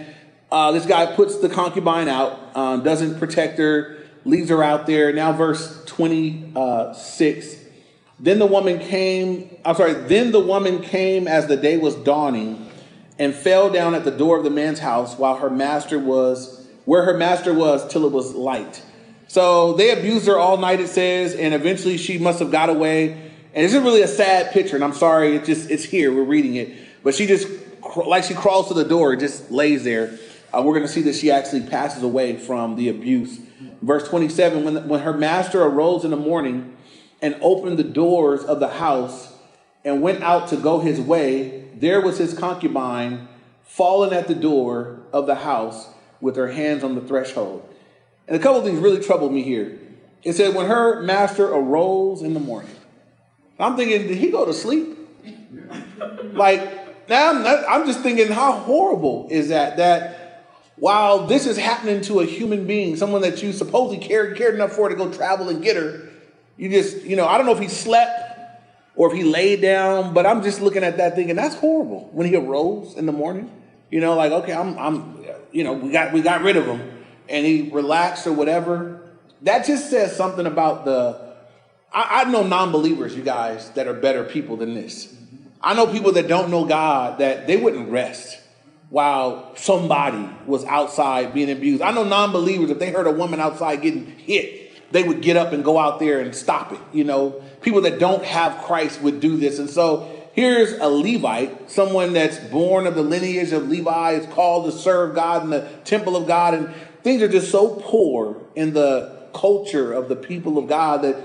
uh, 0.51 0.73
this 0.73 0.87
guy 0.87 1.15
puts 1.15 1.39
the 1.39 1.49
concubine 1.49 2.09
out, 2.09 2.39
uh, 2.55 2.77
doesn't 2.79 3.19
protect 3.19 3.59
her, 3.59 3.99
leaves 4.25 4.51
her 4.51 4.63
out 4.63 4.87
there. 4.87 5.13
Now, 5.13 5.33
verse 5.33 5.85
26. 5.87 7.57
Then 8.21 8.39
the 8.39 8.47
woman 8.47 8.79
came, 8.79 9.57
I'm 9.65 9.75
sorry, 9.75 9.95
then 9.95 10.33
the 10.33 10.41
woman 10.41 10.81
came 10.81 11.27
as 11.27 11.47
the 11.47 11.57
day 11.57 11.77
was 11.77 11.95
dawning 11.97 12.71
and 13.19 13.35
fell 13.35 13.71
down 13.71 13.95
at 13.95 14.05
the 14.05 14.11
door 14.11 14.39
of 14.39 14.45
the 14.45 14.51
man's 14.51 14.79
house 14.79 15.19
while 15.19 15.37
her 15.37 15.51
master 15.51 15.99
was, 15.99 16.67
where 16.85 17.05
her 17.05 17.17
master 17.17 17.53
was, 17.53 17.87
till 17.89 18.05
it 18.07 18.13
was 18.13 18.35
light. 18.35 18.83
So 19.29 19.73
they 19.75 19.91
abused 19.91 20.27
her 20.27 20.39
all 20.39 20.57
night, 20.57 20.81
it 20.81 20.89
says, 20.89 21.35
and 21.35 21.55
eventually 21.55 21.97
she 21.97 22.19
must 22.19 22.39
have 22.39 22.51
got 22.51 22.69
away. 22.69 23.13
And 23.55 23.65
it's 23.65 23.75
really 23.75 24.03
a 24.03 24.09
sad 24.09 24.53
picture, 24.53 24.75
and 24.75 24.85
I'm 24.85 24.95
sorry, 24.95 25.37
it 25.37 25.45
just 25.45 25.71
it's 25.71 25.85
here, 25.85 26.13
we're 26.13 26.25
reading 26.25 26.57
it. 26.57 26.77
But 27.03 27.15
she 27.15 27.27
just, 27.27 27.49
like 27.97 28.25
she 28.25 28.35
crawls 28.35 28.69
to 28.69 28.75
the 28.75 28.85
door, 28.85 29.17
just 29.17 29.51
lays 29.51 29.85
there. 29.85 30.19
Uh, 30.53 30.63
we're 30.63 30.75
going 30.75 30.87
to 30.87 30.93
see 30.93 31.03
that 31.03 31.15
she 31.15 31.31
actually 31.31 31.63
passes 31.63 32.03
away 32.03 32.37
from 32.37 32.77
the 32.77 32.89
abuse. 32.89 33.39
Verse 33.85 34.09
27 34.09 34.65
when, 34.65 34.89
when 34.89 35.01
her 35.01 35.13
master 35.13 35.63
arose 35.63 36.05
in 36.05 36.11
the 36.11 36.17
morning 36.17 36.75
and 37.21 37.37
opened 37.43 37.79
the 37.79 37.85
doors 37.85 38.43
of 38.43 38.59
the 38.59 38.69
house 38.69 39.37
and 39.85 40.01
went 40.01 40.23
out 40.23 40.49
to 40.49 40.57
go 40.57 40.81
his 40.81 40.99
way, 40.99 41.69
there 41.75 42.01
was 42.01 42.17
his 42.17 42.33
concubine 42.33 43.29
fallen 43.63 44.15
at 44.15 44.27
the 44.27 44.35
door 44.35 45.01
of 45.13 45.27
the 45.27 45.35
house 45.35 45.89
with 46.23 46.37
her 46.37 46.49
hands 46.53 46.83
on 46.83 46.95
the 46.95 47.03
threshold. 47.03 47.69
And 48.27 48.35
a 48.35 48.41
couple 48.41 48.61
of 48.61 48.65
things 48.65 48.79
really 48.79 49.03
troubled 49.03 49.33
me 49.33 49.43
here. 49.43 49.79
It 50.23 50.33
said, 50.33 50.55
when 50.55 50.67
her 50.67 51.03
master 51.03 51.47
arose 51.47 52.23
in 52.23 52.33
the 52.33 52.41
morning. 52.41 52.75
I'm 53.59 53.77
thinking, 53.77 54.09
did 54.09 54.17
he 54.17 54.31
go 54.31 54.47
to 54.47 54.55
sleep? 54.55 54.99
Like, 56.33 57.09
now 57.09 57.31
I'm, 57.31 57.43
not, 57.43 57.65
I'm 57.69 57.87
just 57.87 58.01
thinking, 58.01 58.29
how 58.29 58.53
horrible 58.53 59.29
is 59.31 59.51
that? 59.51 59.77
That 59.77 60.24
while 60.77 61.27
this 61.27 61.47
is 61.47 61.57
happening 61.57 62.01
to 62.03 62.21
a 62.21 62.27
human 62.27 62.67
being, 62.67 62.97
someone 62.97 63.23
that 63.23 63.43
you 63.43 63.53
supposedly 63.53 64.05
cared, 64.05 64.37
cared 64.37 64.55
enough 64.55 64.73
for 64.73 64.89
to 64.89 64.95
go 64.95 65.13
travel 65.13 65.49
and 65.49 65.63
get 65.63 65.77
her, 65.77 66.09
you 66.57 66.69
just, 66.69 67.03
you 67.05 67.17
know, 67.17 67.27
I 67.27 67.37
don't 67.37 67.47
know 67.47 67.53
if 67.53 67.61
he 67.61 67.69
slept 67.69 68.25
or 68.97 69.11
if 69.11 69.17
he 69.17 69.25
laid 69.25 69.61
down, 69.61 70.15
but 70.15 70.27
I'm 70.27 70.43
just 70.43 70.61
looking 70.61 70.85
at 70.85 70.97
that 70.97 71.15
thinking 71.15 71.37
that's 71.37 71.55
horrible. 71.55 72.09
When 72.13 72.27
he 72.27 72.37
arose 72.37 72.95
in 72.95 73.07
the 73.07 73.13
morning, 73.13 73.51
you 73.91 74.01
know, 74.01 74.15
like 74.15 74.33
okay, 74.33 74.53
I'm, 74.53 74.79
I'm, 74.79 75.25
you 75.53 75.65
know, 75.65 75.73
we 75.73 75.91
got 75.91 76.13
we 76.13 76.23
got 76.23 76.43
rid 76.43 76.57
of 76.57 76.67
him, 76.67 76.81
and 77.29 77.45
he 77.45 77.71
relaxed 77.71 78.27
or 78.27 78.33
whatever. 78.33 79.01
That 79.43 79.67
just 79.67 79.91
says 79.91 80.17
something 80.17 80.47
about 80.47 80.85
the. 80.85 81.35
I, 81.93 82.23
I 82.23 82.25
know 82.25 82.43
non-believers, 82.43 83.15
you 83.15 83.23
guys, 83.23 83.71
that 83.71 83.87
are 83.87 83.95
better 83.95 84.25
people 84.25 84.57
than 84.57 84.75
this. 84.75 85.15
I 85.61 85.75
know 85.75 85.87
people 85.87 86.13
that 86.13 86.29
don't 86.29 86.51
know 86.51 86.65
God 86.65 87.19
that 87.19 87.47
they 87.47 87.57
wouldn't 87.57 87.91
rest 87.91 88.39
while 88.95 89.51
somebody 89.57 90.29
was 90.47 90.65
outside 90.67 91.35
being 91.35 91.51
abused. 91.51 91.83
I 91.83 91.91
know 91.91 92.05
non 92.05 92.31
believers, 92.31 92.71
if 92.71 92.79
they 92.79 92.93
heard 92.93 93.09
a 93.09 93.11
woman 93.11 93.41
outside 93.41 93.83
getting 93.83 94.07
hit, 94.07 94.93
they 94.93 95.03
would 95.03 95.21
get 95.21 95.37
up 95.37 95.53
and 95.53 95.65
go 95.65 95.81
out 95.81 95.99
there 95.99 96.21
and 96.21 96.33
stop 96.33 96.71
it. 96.71 96.79
You 96.93 97.03
know, 97.03 97.43
people 97.61 97.81
that 97.81 97.99
don't 97.99 98.25
have 98.25 98.63
Christ 98.63 99.03
would 99.03 99.19
do 99.19 99.37
this. 99.37 99.59
And 99.59 99.69
so 99.69 100.09
here's 100.33 100.75
a 100.75 100.87
Levite, 100.87 101.73
someone 101.73 102.13
that's 102.13 102.39
born 102.39 102.87
of 102.87 102.95
the 102.95 103.03
lineage 103.03 103.51
of 103.51 103.69
Levi, 103.69 104.13
is 104.13 104.33
called 104.33 104.71
to 104.71 104.79
serve 104.79 105.17
God 105.17 105.43
in 105.43 105.51
the 105.51 105.69
temple 105.83 106.15
of 106.15 106.29
God. 106.29 106.55
And 106.55 106.73
things 107.03 107.21
are 107.21 107.27
just 107.27 107.51
so 107.51 107.71
poor 107.83 108.41
in 108.55 108.75
the 108.75 109.27
culture 109.35 109.93
of 109.93 110.09
the 110.09 110.15
people 110.15 110.57
of 110.57 110.69
God 110.69 111.03
that 111.03 111.17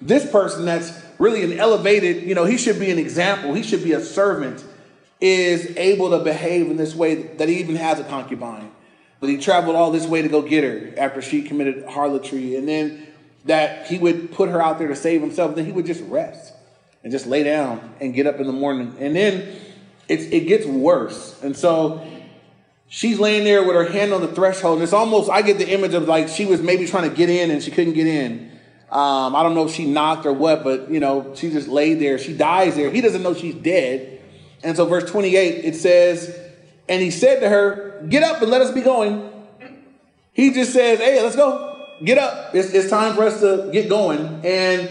this 0.00 0.24
person 0.30 0.64
that's 0.64 0.98
really 1.18 1.42
an 1.44 1.58
elevated, 1.58 2.22
you 2.22 2.34
know, 2.34 2.46
he 2.46 2.56
should 2.56 2.80
be 2.80 2.90
an 2.90 2.98
example, 2.98 3.52
he 3.52 3.62
should 3.62 3.84
be 3.84 3.92
a 3.92 4.00
servant, 4.00 4.64
is 5.20 5.76
able 5.76 6.10
to 6.10 6.18
behave 6.20 6.70
in 6.70 6.76
this 6.76 6.94
way 6.94 7.14
that 7.14 7.48
he 7.48 7.58
even 7.58 7.76
has 7.76 7.98
a 7.98 8.04
concubine. 8.04 8.70
But 9.20 9.30
he 9.30 9.38
traveled 9.38 9.74
all 9.74 9.90
this 9.90 10.06
way 10.06 10.22
to 10.22 10.28
go 10.28 10.42
get 10.42 10.62
her 10.62 10.94
after 10.96 11.20
she 11.20 11.42
committed 11.42 11.84
harlotry. 11.86 12.54
And 12.56 12.68
then 12.68 13.06
that 13.44 13.86
he 13.86 13.98
would 13.98 14.32
put 14.32 14.48
her 14.48 14.62
out 14.62 14.78
there 14.78 14.88
to 14.88 14.96
save 14.96 15.20
himself. 15.20 15.56
Then 15.56 15.66
he 15.66 15.72
would 15.72 15.86
just 15.86 16.02
rest 16.04 16.54
and 17.02 17.10
just 17.10 17.26
lay 17.26 17.42
down 17.42 17.94
and 18.00 18.14
get 18.14 18.26
up 18.26 18.38
in 18.38 18.46
the 18.46 18.52
morning. 18.52 18.96
And 19.00 19.16
then 19.16 19.56
it's, 20.08 20.24
it 20.24 20.46
gets 20.46 20.66
worse. 20.66 21.40
And 21.42 21.56
so 21.56 22.06
she's 22.88 23.18
laying 23.18 23.44
there 23.44 23.64
with 23.64 23.74
her 23.74 23.90
hand 23.90 24.12
on 24.12 24.20
the 24.20 24.28
threshold. 24.28 24.76
And 24.76 24.84
it's 24.84 24.92
almost, 24.92 25.30
I 25.30 25.42
get 25.42 25.58
the 25.58 25.68
image 25.68 25.94
of 25.94 26.06
like 26.06 26.28
she 26.28 26.44
was 26.44 26.62
maybe 26.62 26.86
trying 26.86 27.08
to 27.10 27.14
get 27.14 27.28
in 27.28 27.50
and 27.50 27.62
she 27.62 27.72
couldn't 27.72 27.94
get 27.94 28.06
in. 28.06 28.52
Um, 28.90 29.36
I 29.36 29.42
don't 29.42 29.54
know 29.54 29.66
if 29.66 29.74
she 29.74 29.84
knocked 29.84 30.24
or 30.26 30.32
what, 30.32 30.64
but 30.64 30.90
you 30.90 31.00
know, 31.00 31.34
she 31.34 31.50
just 31.50 31.68
laid 31.68 32.00
there. 32.00 32.18
She 32.18 32.34
dies 32.34 32.74
there. 32.74 32.90
He 32.90 33.00
doesn't 33.00 33.22
know 33.22 33.34
she's 33.34 33.54
dead. 33.54 34.17
And 34.62 34.76
so, 34.76 34.86
verse 34.86 35.08
28, 35.10 35.64
it 35.64 35.74
says, 35.74 36.36
And 36.88 37.02
he 37.02 37.10
said 37.10 37.40
to 37.40 37.48
her, 37.48 38.04
Get 38.08 38.22
up 38.22 38.42
and 38.42 38.50
let 38.50 38.60
us 38.60 38.72
be 38.72 38.80
going. 38.80 39.30
He 40.32 40.52
just 40.52 40.72
says, 40.72 40.98
Hey, 40.98 41.22
let's 41.22 41.36
go. 41.36 41.86
Get 42.04 42.18
up. 42.18 42.54
It's, 42.54 42.72
it's 42.72 42.90
time 42.90 43.14
for 43.14 43.24
us 43.24 43.40
to 43.40 43.70
get 43.72 43.88
going. 43.88 44.40
And 44.44 44.88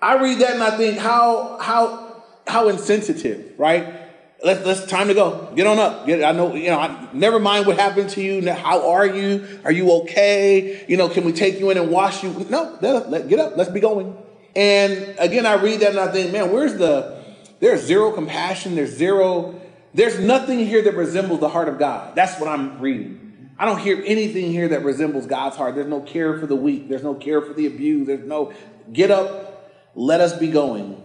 I 0.00 0.14
read 0.20 0.38
that 0.40 0.54
and 0.54 0.62
I 0.62 0.76
think, 0.76 0.98
how, 0.98 1.58
how, 1.60 2.22
how 2.46 2.68
insensitive, 2.68 3.58
right? 3.58 4.00
Let's, 4.42 4.64
let's 4.64 4.86
time 4.86 5.08
to 5.08 5.14
go. 5.14 5.52
Get 5.54 5.66
on 5.66 5.78
up. 5.78 6.06
Get, 6.06 6.24
I 6.24 6.32
know, 6.32 6.54
you 6.54 6.70
know, 6.70 6.78
I, 6.78 7.08
never 7.12 7.38
mind 7.38 7.66
what 7.66 7.78
happened 7.78 8.10
to 8.10 8.22
you. 8.22 8.50
How 8.50 8.90
are 8.92 9.06
you? 9.06 9.60
Are 9.64 9.72
you 9.72 9.90
okay? 10.02 10.84
You 10.88 10.96
know, 10.96 11.08
can 11.08 11.24
we 11.24 11.32
take 11.32 11.60
you 11.60 11.70
in 11.70 11.76
and 11.76 11.90
wash 11.90 12.22
you? 12.22 12.30
No, 12.48 12.78
let, 12.80 13.10
let, 13.10 13.28
get 13.28 13.38
up. 13.38 13.56
Let's 13.56 13.70
be 13.70 13.80
going. 13.80 14.16
And 14.56 15.16
again, 15.18 15.44
I 15.44 15.54
read 15.54 15.80
that 15.80 15.90
and 15.90 16.00
I 16.00 16.10
think, 16.10 16.32
man, 16.32 16.50
where's 16.52 16.74
the, 16.74 17.19
there's 17.60 17.82
zero 17.82 18.12
compassion. 18.12 18.74
There's 18.74 18.90
zero, 18.90 19.60
there's 19.94 20.18
nothing 20.18 20.58
here 20.66 20.82
that 20.82 20.94
resembles 20.94 21.40
the 21.40 21.48
heart 21.48 21.68
of 21.68 21.78
God. 21.78 22.14
That's 22.14 22.40
what 22.40 22.48
I'm 22.48 22.80
reading. 22.80 23.50
I 23.58 23.66
don't 23.66 23.78
hear 23.78 24.02
anything 24.06 24.50
here 24.50 24.68
that 24.68 24.84
resembles 24.84 25.26
God's 25.26 25.56
heart. 25.56 25.74
There's 25.74 25.86
no 25.86 26.00
care 26.00 26.38
for 26.38 26.46
the 26.46 26.56
weak. 26.56 26.88
There's 26.88 27.02
no 27.02 27.14
care 27.14 27.42
for 27.42 27.52
the 27.52 27.66
abused. 27.66 28.08
There's 28.08 28.26
no, 28.26 28.52
get 28.90 29.10
up, 29.10 29.70
let 29.94 30.20
us 30.20 30.32
be 30.38 30.48
going. 30.48 31.02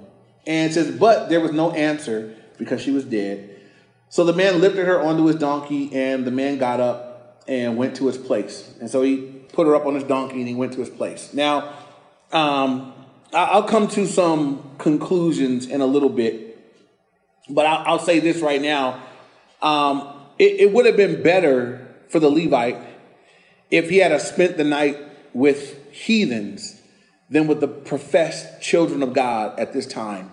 And 0.47 0.71
it 0.71 0.74
says, 0.74 0.97
but 0.97 1.27
there 1.27 1.41
was 1.41 1.51
no 1.51 1.71
answer 1.71 2.35
because 2.57 2.81
she 2.81 2.91
was 2.91 3.03
dead. 3.03 3.59
So 4.09 4.24
the 4.24 4.33
man 4.33 4.62
lifted 4.62 4.85
her 4.85 5.01
onto 5.01 5.25
his 5.25 5.35
donkey, 5.35 5.93
and 5.93 6.25
the 6.25 6.31
man 6.31 6.57
got 6.57 6.79
up 6.79 7.43
and 7.47 7.75
went 7.75 7.97
to 7.97 8.07
his 8.07 8.17
place. 8.17 8.74
And 8.79 8.89
so 8.89 9.01
he 9.01 9.17
put 9.51 9.67
her 9.67 9.75
up 9.75 9.85
on 9.85 9.95
his 9.95 10.03
donkey 10.03 10.39
and 10.39 10.47
he 10.47 10.55
went 10.55 10.74
to 10.74 10.79
his 10.79 10.89
place. 10.89 11.33
Now, 11.33 11.74
um, 12.31 12.93
I'll 13.33 13.63
come 13.63 13.88
to 13.89 14.05
some 14.07 14.71
conclusions 14.77 15.67
in 15.67 15.81
a 15.81 15.85
little 15.85 16.09
bit, 16.09 16.44
but 17.49 17.65
I'll, 17.65 17.93
I'll 17.93 17.99
say 17.99 18.19
this 18.19 18.41
right 18.41 18.61
now. 18.61 19.03
Um, 19.61 20.13
it, 20.37 20.61
it 20.61 20.73
would 20.73 20.85
have 20.85 20.97
been 20.97 21.21
better 21.23 21.87
for 22.09 22.19
the 22.19 22.29
Levite 22.29 22.77
if 23.71 23.89
he 23.89 23.97
had 23.97 24.19
spent 24.21 24.57
the 24.57 24.63
night 24.63 24.97
with 25.33 25.91
heathens 25.91 26.81
than 27.29 27.47
with 27.47 27.59
the 27.59 27.67
professed 27.67 28.61
children 28.61 29.01
of 29.01 29.13
God 29.13 29.59
at 29.59 29.73
this 29.73 29.85
time. 29.85 30.31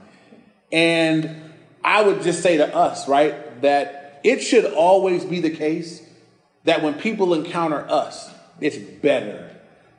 And 0.70 1.52
I 1.82 2.02
would 2.02 2.22
just 2.22 2.42
say 2.42 2.58
to 2.58 2.74
us, 2.74 3.08
right, 3.08 3.60
that 3.62 4.20
it 4.24 4.40
should 4.40 4.64
always 4.66 5.24
be 5.24 5.40
the 5.40 5.50
case 5.50 6.02
that 6.64 6.82
when 6.82 6.94
people 6.94 7.34
encounter 7.34 7.88
us, 7.88 8.30
it's 8.60 8.76
better 8.76 9.50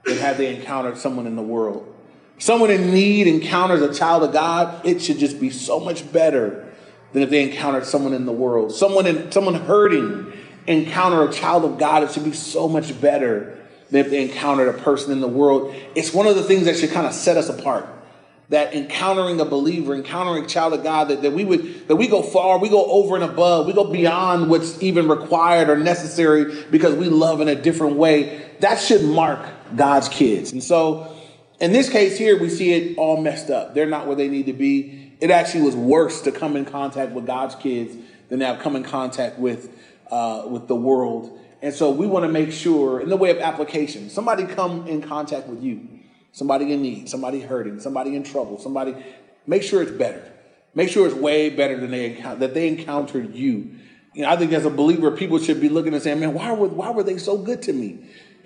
than 0.06 0.18
have 0.18 0.38
they 0.38 0.56
encountered 0.56 0.98
someone 0.98 1.28
in 1.28 1.36
the 1.36 1.42
world. 1.42 1.90
Someone 2.38 2.72
in 2.72 2.92
need 2.92 3.28
encounters 3.28 3.82
a 3.82 3.94
child 3.94 4.24
of 4.24 4.34
God, 4.34 4.86
it 4.86 5.02
should 5.02 5.18
just 5.18 5.40
be 5.40 5.50
so 5.50 5.80
much 5.80 6.12
better 6.12 6.73
than 7.14 7.24
if 7.24 7.30
they 7.30 7.44
encountered 7.44 7.86
someone 7.86 8.14
in 8.14 8.26
the 8.26 8.34
world. 8.34 8.74
Someone 8.74 9.08
in 9.08 9.32
someone 9.32 9.56
hurting 9.56 10.34
encounter 10.68 11.28
a 11.28 11.32
child 11.32 11.66
of 11.66 11.78
God, 11.78 12.04
it 12.04 12.12
should 12.12 12.24
be 12.24 12.34
so 12.34 12.68
much 12.68 13.00
better 13.00 13.58
than 13.92 14.06
if 14.06 14.12
they 14.12 14.24
encountered 14.24 14.74
a 14.76 14.78
person 14.80 15.12
in 15.12 15.22
the 15.22 15.28
world. 15.28 15.76
It's 15.96 16.14
one 16.14 16.28
of 16.28 16.36
the 16.36 16.44
things 16.44 16.66
that 16.66 16.78
should 16.78 16.92
kind 16.92 17.08
of 17.08 17.14
set 17.14 17.38
us 17.38 17.50
apart 17.50 17.88
that 18.50 18.74
encountering 18.76 19.40
a 19.40 19.46
believer, 19.46 19.96
encountering 19.96 20.44
a 20.44 20.48
child 20.48 20.74
of 20.74 20.84
God, 20.84 21.08
that, 21.08 21.22
that 21.22 21.32
we 21.32 21.46
would 21.46 21.88
that 21.88 21.96
we 21.96 22.08
go 22.08 22.22
far, 22.22 22.60
we 22.60 22.70
go 22.70 22.86
over 22.86 23.16
and 23.16 23.24
above, 23.24 23.66
we 23.66 23.74
go 23.74 23.86
beyond 23.86 24.50
what's 24.50 24.82
even 24.82 25.08
required 25.08 25.70
or 25.70 25.78
necessary 25.78 26.64
because 26.70 26.94
we 26.96 27.10
love 27.10 27.42
in 27.42 27.48
a 27.48 27.56
different 27.56 27.96
way. 27.96 28.46
That 28.60 28.80
should 28.80 29.04
mark 29.04 29.40
God's 29.76 30.10
kids. 30.10 30.52
And 30.52 30.64
so 30.64 31.16
in 31.60 31.72
this 31.72 31.90
case 31.90 32.18
here, 32.18 32.40
we 32.40 32.50
see 32.50 32.74
it 32.74 32.98
all 32.98 33.22
messed 33.22 33.50
up. 33.50 33.74
They're 33.74 33.86
not 33.86 34.06
where 34.06 34.16
they 34.16 34.28
need 34.28 34.48
to 34.48 34.54
be. 34.54 35.03
It 35.24 35.32
actually 35.32 35.64
was 35.64 35.76
worse 35.76 36.22
to 36.22 36.32
come 36.32 36.56
in 36.56 36.66
contact 36.66 37.14
with 37.14 37.26
God's 37.26 37.56
kids 37.56 37.96
than 38.30 38.40
to 38.40 38.46
have 38.46 38.60
come 38.60 38.76
in 38.76 38.84
contact 38.84 39.40
with 39.40 39.76
uh, 40.12 40.44
with 40.48 40.68
the 40.68 40.76
world. 40.76 41.40
And 41.62 41.74
so 41.74 41.90
we 41.92 42.06
want 42.06 42.26
to 42.26 42.32
make 42.32 42.52
sure, 42.52 43.00
in 43.00 43.08
the 43.08 43.16
way 43.18 43.32
of 43.32 43.38
application, 43.38 44.10
somebody 44.10 44.46
come 44.46 44.86
in 44.86 45.02
contact 45.02 45.48
with 45.48 45.64
you 45.64 45.88
somebody 46.34 46.74
in 46.74 46.82
need, 46.82 47.08
somebody 47.08 47.40
hurting, 47.40 47.80
somebody 47.80 48.16
in 48.16 48.24
trouble, 48.24 48.60
somebody, 48.60 48.96
make 49.48 49.64
sure 49.64 49.82
it's 49.82 49.92
better. 49.92 50.30
Make 50.76 50.90
sure 50.90 51.06
it's 51.06 51.16
way 51.16 51.50
better 51.52 51.80
than 51.80 51.92
they 51.92 52.14
that 52.14 52.56
they 52.56 52.68
encountered 52.68 53.36
you. 53.36 53.76
You 54.14 54.24
know, 54.24 54.30
I 54.30 54.36
think 54.36 54.52
as 54.54 54.66
a 54.66 54.72
believer, 54.72 55.12
people 55.12 55.38
should 55.38 55.62
be 55.62 55.70
looking 55.70 55.94
and 55.94 56.02
saying, 56.02 56.20
"Man, 56.20 56.34
why 56.34 56.52
were 56.52 56.68
why 56.68 56.90
were 56.90 57.04
they 57.04 57.20
so 57.20 57.38
good 57.38 57.62
to 57.64 57.74
me?" 57.74 58.00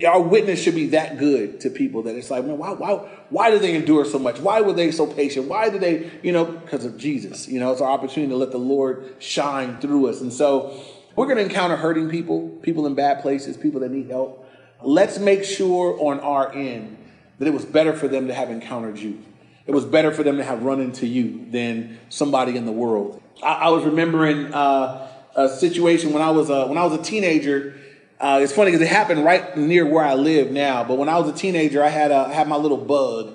Our 0.06 0.20
witness 0.20 0.62
should 0.62 0.76
be 0.76 0.88
that 0.88 1.18
good 1.18 1.60
to 1.60 1.70
people 1.70 2.02
that 2.04 2.14
it's 2.14 2.30
like, 2.30 2.44
man, 2.44 2.56
why 2.56 2.70
why 2.70 2.92
why 3.30 3.50
do 3.50 3.58
they 3.58 3.74
endure 3.74 4.04
so 4.04 4.18
much? 4.18 4.38
Why 4.38 4.60
were 4.60 4.72
they 4.72 4.92
so 4.92 5.06
patient? 5.06 5.48
Why 5.48 5.70
do 5.70 5.78
they, 5.78 6.10
you 6.22 6.32
know, 6.32 6.44
because 6.44 6.84
of 6.84 6.96
Jesus? 6.96 7.48
You 7.48 7.58
know, 7.58 7.72
it's 7.72 7.80
our 7.80 7.90
opportunity 7.90 8.30
to 8.30 8.36
let 8.36 8.52
the 8.52 8.58
Lord 8.58 9.16
shine 9.18 9.80
through 9.80 10.08
us. 10.08 10.20
And 10.20 10.32
so, 10.32 10.80
we're 11.18 11.26
going 11.26 11.38
to 11.38 11.42
encounter 11.42 11.74
hurting 11.74 12.10
people, 12.10 12.48
people 12.62 12.86
in 12.86 12.94
bad 12.94 13.22
places, 13.22 13.56
people 13.56 13.80
that 13.80 13.90
need 13.90 14.08
help. 14.08 14.48
Let's 14.80 15.18
make 15.18 15.42
sure 15.42 15.98
on 16.00 16.20
our 16.20 16.52
end 16.52 16.96
that 17.40 17.48
it 17.48 17.52
was 17.52 17.64
better 17.64 17.92
for 17.92 18.06
them 18.06 18.28
to 18.28 18.34
have 18.34 18.50
encountered 18.50 19.00
you. 19.00 19.18
It 19.66 19.74
was 19.74 19.84
better 19.84 20.12
for 20.12 20.22
them 20.22 20.36
to 20.36 20.44
have 20.44 20.62
run 20.62 20.80
into 20.80 21.08
you 21.08 21.44
than 21.50 21.98
somebody 22.08 22.56
in 22.56 22.66
the 22.66 22.72
world. 22.72 23.20
I, 23.42 23.54
I 23.54 23.68
was 23.70 23.84
remembering 23.84 24.54
uh, 24.54 25.08
a 25.34 25.48
situation 25.48 26.12
when 26.12 26.22
I 26.22 26.30
was 26.30 26.50
a, 26.50 26.68
when 26.68 26.78
I 26.78 26.84
was 26.84 26.96
a 26.96 27.02
teenager. 27.02 27.74
Uh, 28.20 28.40
it's 28.42 28.52
funny 28.52 28.70
because 28.70 28.84
it 28.84 28.90
happened 28.90 29.24
right 29.24 29.56
near 29.56 29.86
where 29.86 30.04
I 30.04 30.14
live 30.14 30.50
now. 30.50 30.82
But 30.82 30.98
when 30.98 31.08
I 31.08 31.18
was 31.18 31.28
a 31.28 31.36
teenager, 31.36 31.82
I 31.84 31.88
had 31.88 32.10
a, 32.10 32.16
I 32.16 32.32
had 32.32 32.48
my 32.48 32.56
little 32.56 32.76
bug, 32.76 33.34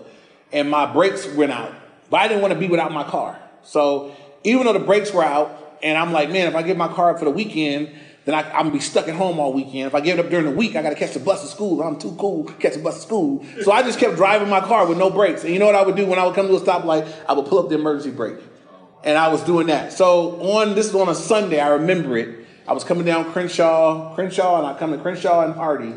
and 0.51 0.69
my 0.69 0.91
brakes 0.91 1.25
went 1.27 1.51
out. 1.51 1.73
But 2.09 2.17
I 2.17 2.27
didn't 2.27 2.41
want 2.41 2.53
to 2.53 2.59
be 2.59 2.67
without 2.67 2.91
my 2.91 3.03
car. 3.03 3.39
So 3.63 4.15
even 4.43 4.65
though 4.65 4.73
the 4.73 4.79
brakes 4.79 5.13
were 5.13 5.23
out, 5.23 5.79
and 5.81 5.97
I'm 5.97 6.11
like, 6.11 6.29
man, 6.29 6.47
if 6.47 6.55
I 6.55 6.63
give 6.63 6.77
my 6.77 6.87
car 6.87 7.11
up 7.11 7.19
for 7.19 7.25
the 7.25 7.31
weekend, 7.31 7.89
then 8.25 8.35
I, 8.35 8.41
am 8.41 8.51
gonna 8.51 8.71
be 8.71 8.79
stuck 8.79 9.07
at 9.07 9.15
home 9.15 9.39
all 9.39 9.53
weekend. 9.53 9.87
If 9.87 9.95
I 9.95 10.01
give 10.01 10.17
it 10.17 10.25
up 10.25 10.31
during 10.31 10.45
the 10.45 10.51
week, 10.51 10.75
I 10.75 10.81
gotta 10.81 10.95
catch 10.95 11.13
the 11.13 11.19
bus 11.19 11.41
to 11.41 11.47
school. 11.47 11.81
I'm 11.81 11.99
too 11.99 12.15
cool 12.17 12.45
to 12.45 12.53
catch 12.53 12.73
the 12.73 12.79
bus 12.79 12.95
to 12.95 13.01
school. 13.01 13.45
So 13.61 13.71
I 13.71 13.83
just 13.83 13.99
kept 13.99 14.15
driving 14.15 14.49
my 14.49 14.61
car 14.61 14.87
with 14.87 14.97
no 14.97 15.09
brakes. 15.09 15.43
And 15.43 15.53
you 15.53 15.59
know 15.59 15.65
what 15.65 15.75
I 15.75 15.83
would 15.83 15.95
do 15.95 16.05
when 16.05 16.19
I 16.19 16.25
would 16.25 16.35
come 16.35 16.47
to 16.47 16.55
a 16.55 16.59
stoplight? 16.59 17.11
I 17.27 17.33
would 17.33 17.45
pull 17.47 17.59
up 17.59 17.69
the 17.69 17.75
emergency 17.75 18.11
brake. 18.11 18.37
And 19.03 19.17
I 19.17 19.27
was 19.27 19.43
doing 19.43 19.67
that. 19.67 19.91
So 19.91 20.41
on 20.41 20.75
this 20.75 20.87
is 20.87 20.95
on 20.95 21.09
a 21.09 21.15
Sunday, 21.15 21.59
I 21.59 21.69
remember 21.69 22.17
it. 22.17 22.42
I 22.67 22.73
was 22.73 22.83
coming 22.83 23.05
down 23.05 23.31
Crenshaw, 23.31 24.15
Crenshaw, 24.15 24.57
and 24.57 24.67
I 24.67 24.77
come 24.77 24.91
to 24.91 24.97
Crenshaw 24.97 25.45
and 25.45 25.53
Hardy, 25.53 25.93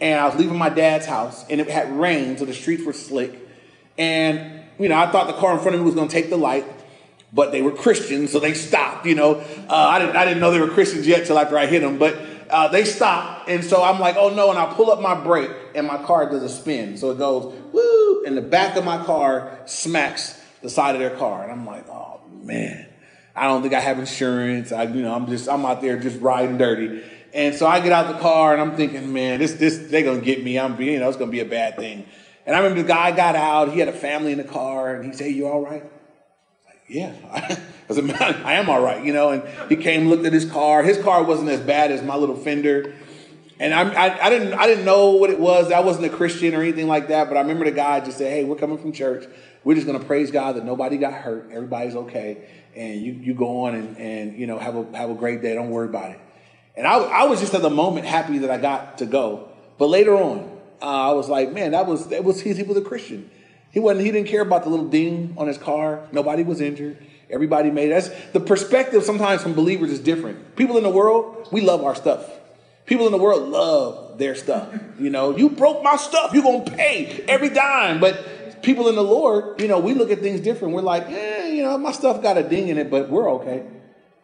and 0.00 0.20
I 0.20 0.26
was 0.26 0.36
leaving 0.36 0.58
my 0.58 0.68
dad's 0.68 1.06
house, 1.06 1.44
and 1.48 1.60
it 1.60 1.68
had 1.68 1.92
rained, 1.92 2.38
so 2.38 2.44
the 2.44 2.54
streets 2.54 2.84
were 2.84 2.92
slick. 2.92 3.34
And 3.96 4.62
you 4.78 4.88
know, 4.88 4.96
I 4.96 5.10
thought 5.10 5.26
the 5.26 5.32
car 5.34 5.54
in 5.54 5.60
front 5.60 5.74
of 5.74 5.80
me 5.80 5.84
was 5.84 5.94
gonna 5.94 6.08
take 6.08 6.30
the 6.30 6.38
light 6.38 6.64
but 7.32 7.52
they 7.52 7.62
were 7.62 7.72
Christians, 7.72 8.32
so 8.32 8.40
they 8.40 8.54
stopped. 8.54 9.06
You 9.06 9.14
know, 9.14 9.34
uh, 9.68 9.74
I 9.74 9.98
didn't 9.98 10.16
I 10.16 10.24
didn't 10.24 10.40
know 10.40 10.50
they 10.50 10.60
were 10.60 10.68
Christians 10.68 11.06
yet 11.06 11.26
till 11.26 11.38
after 11.38 11.58
I 11.58 11.66
hit 11.66 11.80
them, 11.80 11.98
but 11.98 12.18
uh, 12.50 12.68
they 12.68 12.84
stopped, 12.84 13.48
and 13.48 13.62
so 13.62 13.82
I'm 13.82 14.00
like, 14.00 14.16
oh 14.16 14.34
no, 14.34 14.50
and 14.50 14.58
I 14.58 14.72
pull 14.72 14.90
up 14.90 15.00
my 15.00 15.14
brake, 15.14 15.50
and 15.74 15.86
my 15.86 16.02
car 16.02 16.30
does 16.30 16.42
a 16.42 16.48
spin, 16.48 16.96
so 16.96 17.10
it 17.10 17.18
goes 17.18 17.54
woo, 17.72 18.24
and 18.24 18.36
the 18.36 18.42
back 18.42 18.76
of 18.76 18.84
my 18.84 19.04
car 19.04 19.58
smacks 19.66 20.40
the 20.62 20.70
side 20.70 20.94
of 20.94 21.00
their 21.00 21.16
car, 21.16 21.42
and 21.42 21.52
I'm 21.52 21.66
like, 21.66 21.88
oh 21.88 22.20
man, 22.42 22.86
I 23.38 23.44
don't 23.44 23.62
think 23.62 23.74
I 23.74 23.80
have 23.80 23.98
insurance. 23.98 24.72
I 24.72 24.84
you 24.84 25.02
know 25.02 25.14
I'm 25.14 25.26
just 25.26 25.48
I'm 25.48 25.64
out 25.64 25.80
there 25.80 25.98
just 25.98 26.20
riding 26.20 26.58
dirty. 26.58 27.02
And 27.34 27.54
so 27.54 27.66
I 27.66 27.80
get 27.80 27.92
out 27.92 28.12
the 28.12 28.20
car 28.20 28.52
and 28.54 28.62
I'm 28.62 28.76
thinking, 28.76 29.12
man, 29.12 29.38
this 29.38 29.52
this 29.54 29.78
they're 29.90 30.02
gonna 30.02 30.20
get 30.20 30.42
me. 30.42 30.58
I'm 30.58 30.80
you 30.80 30.98
know 30.98 31.08
it's 31.08 31.18
gonna 31.18 31.30
be 31.30 31.40
a 31.40 31.44
bad 31.44 31.76
thing. 31.76 32.06
And 32.46 32.56
I 32.56 32.60
remember 32.60 32.82
the 32.82 32.88
guy 32.88 33.12
got 33.12 33.36
out. 33.36 33.72
He 33.72 33.78
had 33.78 33.88
a 33.88 33.92
family 33.92 34.32
in 34.32 34.38
the 34.38 34.44
car, 34.44 34.94
and 34.94 35.04
he 35.04 35.12
said, 35.12 35.32
"You 35.32 35.48
all 35.48 35.62
right?" 35.62 35.84
yeah, 36.88 37.12
I 37.90 38.00
man, 38.00 38.16
I 38.44 38.54
am 38.54 38.68
all 38.68 38.80
right, 38.80 39.04
you 39.04 39.12
know. 39.12 39.30
And 39.30 39.42
he 39.68 39.76
came, 39.76 40.08
looked 40.08 40.24
at 40.24 40.32
his 40.32 40.50
car. 40.50 40.82
His 40.82 40.98
car 40.98 41.22
wasn't 41.22 41.50
as 41.50 41.60
bad 41.60 41.90
as 41.90 42.02
my 42.02 42.16
little 42.16 42.36
fender. 42.36 42.94
And 43.60 43.74
I, 43.74 43.90
I, 43.90 44.26
I, 44.26 44.30
didn't, 44.30 44.54
I 44.54 44.66
didn't 44.66 44.84
know 44.84 45.10
what 45.10 45.30
it 45.30 45.40
was. 45.40 45.72
I 45.72 45.80
wasn't 45.80 46.06
a 46.06 46.10
Christian 46.10 46.54
or 46.54 46.62
anything 46.62 46.86
like 46.86 47.08
that. 47.08 47.28
But 47.28 47.36
I 47.36 47.40
remember 47.40 47.64
the 47.64 47.72
guy 47.72 48.00
just 48.00 48.18
said, 48.18 48.32
"Hey, 48.32 48.44
we're 48.44 48.56
coming 48.56 48.78
from 48.78 48.92
church. 48.92 49.26
We're 49.64 49.74
just 49.74 49.86
going 49.86 49.98
to 49.98 50.06
praise 50.06 50.30
God 50.30 50.56
that 50.56 50.64
nobody 50.64 50.96
got 50.96 51.12
hurt. 51.12 51.50
Everybody's 51.52 51.96
okay, 51.96 52.38
and 52.76 53.00
you, 53.00 53.12
you 53.12 53.34
go 53.34 53.66
on 53.66 53.74
and, 53.74 53.96
and 53.98 54.38
you 54.38 54.46
know 54.46 54.58
have 54.58 54.76
a 54.76 54.96
have 54.96 55.10
a 55.10 55.14
great 55.14 55.42
day. 55.42 55.54
Don't 55.54 55.70
worry 55.70 55.88
about 55.88 56.10
it." 56.10 56.20
And 56.76 56.86
I, 56.86 56.98
I 56.98 57.24
was 57.24 57.40
just 57.40 57.54
at 57.54 57.62
the 57.62 57.70
moment 57.70 58.06
happy 58.06 58.38
that 58.38 58.50
I 58.50 58.58
got 58.58 58.98
to 58.98 59.06
go. 59.06 59.48
But 59.78 59.86
later 59.86 60.14
on, 60.14 60.58
uh, 60.80 61.10
I 61.10 61.12
was 61.12 61.28
like, 61.28 61.52
"Man, 61.52 61.72
that 61.72 61.86
was 61.86 62.08
that 62.08 62.24
was 62.24 62.40
he, 62.40 62.54
he 62.54 62.62
was 62.62 62.76
a 62.76 62.82
Christian." 62.82 63.30
He 63.70 63.80
wasn't. 63.80 64.06
He 64.06 64.12
didn't 64.12 64.28
care 64.28 64.40
about 64.40 64.64
the 64.64 64.70
little 64.70 64.88
ding 64.88 65.34
on 65.36 65.46
his 65.46 65.58
car. 65.58 66.08
Nobody 66.12 66.42
was 66.42 66.60
injured. 66.60 66.96
Everybody 67.30 67.70
made. 67.70 67.90
That's, 67.90 68.08
the 68.32 68.40
perspective 68.40 69.04
sometimes 69.04 69.42
from 69.42 69.52
believers 69.52 69.90
is 69.90 70.00
different. 70.00 70.56
People 70.56 70.78
in 70.78 70.82
the 70.82 70.90
world, 70.90 71.48
we 71.52 71.60
love 71.60 71.84
our 71.84 71.94
stuff. 71.94 72.24
People 72.86 73.04
in 73.04 73.12
the 73.12 73.18
world 73.18 73.50
love 73.50 74.16
their 74.16 74.34
stuff. 74.34 74.72
You 74.98 75.10
know, 75.10 75.36
you 75.36 75.50
broke 75.50 75.82
my 75.82 75.96
stuff. 75.96 76.32
You're 76.32 76.42
gonna 76.42 76.64
pay 76.64 77.22
every 77.28 77.50
dime. 77.50 78.00
But 78.00 78.62
people 78.62 78.88
in 78.88 78.94
the 78.94 79.04
Lord, 79.04 79.60
you 79.60 79.68
know, 79.68 79.78
we 79.78 79.92
look 79.92 80.10
at 80.10 80.20
things 80.20 80.40
different. 80.40 80.72
We're 80.72 80.80
like, 80.80 81.04
eh, 81.08 81.37
know, 81.68 81.78
my 81.78 81.92
stuff 81.92 82.22
got 82.22 82.36
a 82.36 82.42
ding 82.42 82.68
in 82.68 82.78
it, 82.78 82.90
but 82.90 83.08
we're 83.08 83.30
okay. 83.34 83.66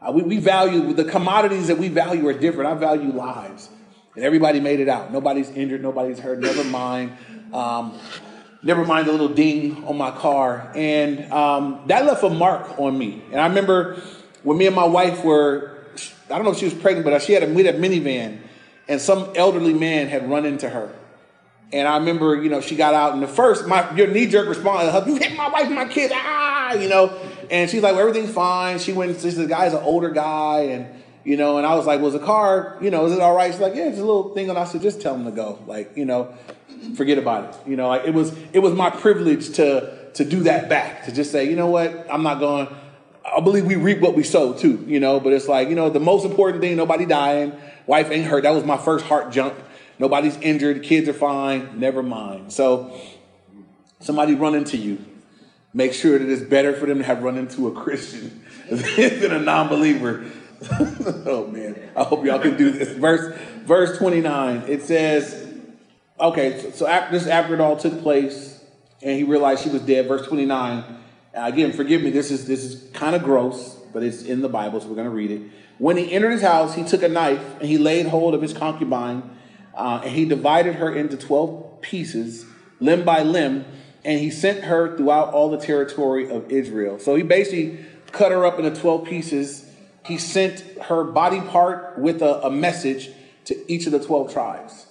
Uh, 0.00 0.12
we, 0.12 0.22
we 0.22 0.38
value 0.38 0.92
the 0.92 1.04
commodities 1.04 1.68
that 1.68 1.78
we 1.78 1.88
value 1.88 2.26
are 2.28 2.34
different. 2.34 2.70
I 2.70 2.74
value 2.74 3.12
lives, 3.12 3.68
and 4.14 4.24
everybody 4.24 4.60
made 4.60 4.80
it 4.80 4.88
out. 4.88 5.12
Nobody's 5.12 5.50
injured. 5.50 5.82
Nobody's 5.82 6.18
hurt. 6.18 6.40
Never 6.40 6.64
mind. 6.64 7.12
Um, 7.52 7.98
Never 8.64 8.86
mind 8.86 9.06
the 9.06 9.12
little 9.12 9.28
ding 9.28 9.84
on 9.84 9.98
my 9.98 10.10
car. 10.10 10.72
And 10.74 11.30
um, 11.30 11.82
that 11.88 12.06
left 12.06 12.24
a 12.24 12.30
mark 12.30 12.78
on 12.80 12.96
me. 12.96 13.22
And 13.30 13.38
I 13.38 13.46
remember 13.46 14.00
when 14.42 14.56
me 14.56 14.66
and 14.66 14.74
my 14.74 14.86
wife 14.86 15.22
were, 15.22 15.84
I 16.30 16.36
don't 16.36 16.44
know 16.44 16.52
if 16.52 16.56
she 16.56 16.64
was 16.64 16.72
pregnant, 16.72 17.04
but 17.04 17.20
she 17.20 17.34
had 17.34 17.42
a, 17.42 17.46
we 17.52 17.62
had 17.62 17.74
a 17.74 17.78
minivan, 17.78 18.38
and 18.88 19.02
some 19.02 19.32
elderly 19.36 19.74
man 19.74 20.08
had 20.08 20.30
run 20.30 20.46
into 20.46 20.70
her. 20.70 20.94
And 21.74 21.86
I 21.86 21.98
remember, 21.98 22.42
you 22.42 22.48
know, 22.48 22.62
she 22.62 22.74
got 22.74 22.94
out, 22.94 23.12
and 23.12 23.22
the 23.22 23.28
first, 23.28 23.66
my 23.66 23.94
your 23.94 24.06
knee 24.06 24.26
jerk 24.26 24.48
response, 24.48 25.06
you 25.06 25.16
hit 25.16 25.36
my 25.36 25.48
wife 25.48 25.66
and 25.66 25.74
my 25.74 25.86
kids, 25.86 26.14
ah, 26.16 26.72
you 26.72 26.88
know. 26.88 27.18
And 27.54 27.70
she's 27.70 27.82
like, 27.82 27.92
well, 27.92 28.08
everything's 28.08 28.34
fine. 28.34 28.80
She 28.80 28.92
went, 28.92 29.20
she 29.20 29.30
said, 29.30 29.44
the 29.44 29.46
guy's 29.46 29.74
an 29.74 29.82
older 29.84 30.10
guy, 30.10 30.62
and 30.72 30.88
you 31.22 31.36
know, 31.36 31.56
and 31.56 31.64
I 31.64 31.76
was 31.76 31.86
like, 31.86 32.00
was 32.00 32.14
the 32.14 32.18
car, 32.18 32.76
you 32.80 32.90
know, 32.90 33.06
is 33.06 33.12
it 33.12 33.20
all 33.20 33.32
right? 33.32 33.52
She's 33.52 33.60
like, 33.60 33.76
yeah, 33.76 33.86
it's 33.86 33.98
a 33.98 34.04
little 34.04 34.34
thing. 34.34 34.50
And 34.50 34.58
I 34.58 34.64
said, 34.64 34.82
just 34.82 35.00
tell 35.00 35.14
him 35.14 35.24
to 35.24 35.30
go. 35.30 35.60
Like, 35.64 35.96
you 35.96 36.04
know, 36.04 36.34
forget 36.96 37.16
about 37.16 37.54
it. 37.54 37.70
You 37.70 37.76
know, 37.76 37.86
like 37.86 38.06
it 38.06 38.12
was, 38.12 38.36
it 38.52 38.58
was 38.58 38.74
my 38.74 38.90
privilege 38.90 39.52
to, 39.52 40.10
to 40.14 40.24
do 40.24 40.42
that 40.42 40.68
back, 40.68 41.04
to 41.04 41.12
just 41.12 41.30
say, 41.30 41.48
you 41.48 41.54
know 41.54 41.68
what, 41.68 42.08
I'm 42.10 42.24
not 42.24 42.40
going, 42.40 42.66
I 43.24 43.38
believe 43.38 43.66
we 43.66 43.76
reap 43.76 44.00
what 44.00 44.16
we 44.16 44.24
sow 44.24 44.52
too, 44.52 44.84
you 44.88 44.98
know, 44.98 45.20
but 45.20 45.32
it's 45.32 45.46
like, 45.46 45.68
you 45.68 45.76
know, 45.76 45.90
the 45.90 46.00
most 46.00 46.24
important 46.24 46.60
thing, 46.60 46.74
nobody 46.76 47.06
dying, 47.06 47.52
wife 47.86 48.10
ain't 48.10 48.26
hurt. 48.26 48.42
That 48.42 48.52
was 48.52 48.64
my 48.64 48.78
first 48.78 49.04
heart 49.04 49.30
jump. 49.30 49.54
Nobody's 50.00 50.36
injured, 50.38 50.82
kids 50.82 51.08
are 51.08 51.14
fine, 51.14 51.78
never 51.78 52.02
mind. 52.02 52.52
So 52.52 53.00
somebody 54.00 54.34
run 54.34 54.56
into 54.56 54.76
you. 54.76 55.13
Make 55.74 55.92
sure 55.92 56.18
that 56.18 56.28
it's 56.28 56.42
better 56.42 56.72
for 56.72 56.86
them 56.86 56.98
to 56.98 57.04
have 57.04 57.22
run 57.22 57.36
into 57.36 57.66
a 57.66 57.72
Christian 57.72 58.44
than 58.70 59.32
a 59.32 59.40
non-believer 59.40 60.24
oh 61.26 61.48
man, 61.52 61.90
I 61.96 62.04
hope 62.04 62.24
y'all 62.24 62.38
can 62.38 62.56
do 62.56 62.70
this. 62.70 62.90
Verse 62.96 63.36
verse 63.64 63.98
29, 63.98 64.64
it 64.68 64.82
says, 64.82 65.46
okay, 66.18 66.70
so, 66.72 66.86
after 66.86 67.18
this 67.18 67.26
after 67.26 67.54
it 67.54 67.60
all 67.60 67.76
took 67.76 68.02
place 68.02 68.64
and 69.02 69.16
he 69.16 69.24
realized 69.24 69.62
she 69.62 69.70
was 69.70 69.82
dead, 69.82 70.06
verse 70.06 70.26
29. 70.26 70.84
Again, 71.34 71.72
forgive 71.72 72.02
me, 72.02 72.10
this 72.10 72.30
is 72.30 72.46
this 72.46 72.64
is 72.64 72.90
kind 72.92 73.16
of 73.16 73.22
gross, 73.22 73.74
but 73.92 74.02
it's 74.02 74.22
in 74.22 74.40
the 74.40 74.48
Bible, 74.48 74.80
so 74.80 74.88
we're 74.88 74.96
gonna 74.96 75.10
read 75.10 75.30
it. 75.30 75.42
When 75.78 75.96
he 75.96 76.12
entered 76.12 76.30
his 76.30 76.42
house, 76.42 76.74
he 76.74 76.84
took 76.84 77.02
a 77.02 77.08
knife 77.08 77.58
and 77.58 77.68
he 77.68 77.76
laid 77.76 78.06
hold 78.06 78.34
of 78.34 78.40
his 78.40 78.52
concubine, 78.52 79.22
uh, 79.74 80.02
and 80.04 80.14
he 80.14 80.24
divided 80.24 80.76
her 80.76 80.94
into 80.94 81.16
12 81.16 81.80
pieces, 81.80 82.46
limb 82.80 83.04
by 83.04 83.22
limb, 83.22 83.64
and 84.04 84.20
he 84.20 84.30
sent 84.30 84.64
her 84.64 84.96
throughout 84.96 85.32
all 85.32 85.50
the 85.50 85.58
territory 85.58 86.30
of 86.30 86.50
Israel. 86.50 86.98
So 86.98 87.14
he 87.14 87.22
basically 87.22 87.84
cut 88.12 88.32
her 88.32 88.44
up 88.44 88.58
into 88.58 88.70
12 88.70 89.04
pieces 89.06 89.64
he 90.04 90.18
sent 90.18 90.60
her 90.82 91.02
body 91.02 91.40
part 91.40 91.98
with 91.98 92.22
a, 92.22 92.46
a 92.46 92.50
message 92.50 93.10
to 93.46 93.72
each 93.72 93.86
of 93.86 93.92
the 93.92 93.98
12 94.00 94.32
tribes. 94.32 94.86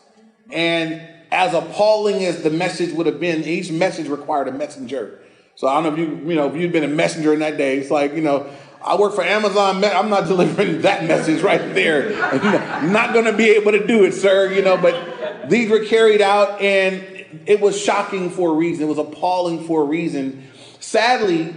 And 0.52 1.08
as 1.32 1.54
appalling 1.54 2.26
as 2.26 2.44
the 2.44 2.50
message 2.50 2.94
would 2.94 3.06
have 3.06 3.20
been, 3.20 3.44
each 3.44 3.72
message 3.72 4.08
required 4.08 4.48
a 4.48 4.52
messenger. 4.52 5.20
So 5.56 5.68
I 5.68 5.82
don't 5.82 5.84
know 5.84 5.94
if 5.94 6.10
you, 6.10 6.30
you 6.30 6.36
know, 6.36 6.48
if 6.48 6.56
you'd 6.56 6.72
been 6.72 6.84
a 6.84 6.88
messenger 6.88 7.34
in 7.34 7.40
that 7.40 7.58
day, 7.58 7.78
it's 7.78 7.92
like, 7.92 8.14
you 8.16 8.22
know, 8.22 8.50
I 8.84 8.96
work 8.96 9.14
for 9.14 9.24
Amazon. 9.24 9.84
I'm 9.86 10.10
not 10.10 10.28
delivering 10.28 10.82
that 10.82 11.06
message 11.06 11.42
right 11.42 11.74
there. 11.74 12.22
I'm 12.24 12.92
not 12.92 13.14
going 13.14 13.26
to 13.26 13.34
be 13.34 13.52
able 13.52 13.72
to 13.72 13.86
do 13.86 14.04
it, 14.04 14.14
sir. 14.14 14.52
You 14.52 14.64
know, 14.64 14.78
but 14.78 15.50
these 15.50 15.70
were 15.70 15.86
carried 15.86 16.22
out, 16.22 16.60
and 16.60 17.02
it 17.46 17.62
was 17.62 17.80
shocking 17.80 18.30
for 18.30 18.52
a 18.52 18.54
reason. 18.54 18.86
It 18.86 18.88
was 18.88 18.98
appalling 18.98 19.66
for 19.66 19.82
a 19.82 19.86
reason. 19.86 20.48
Sadly, 20.80 21.54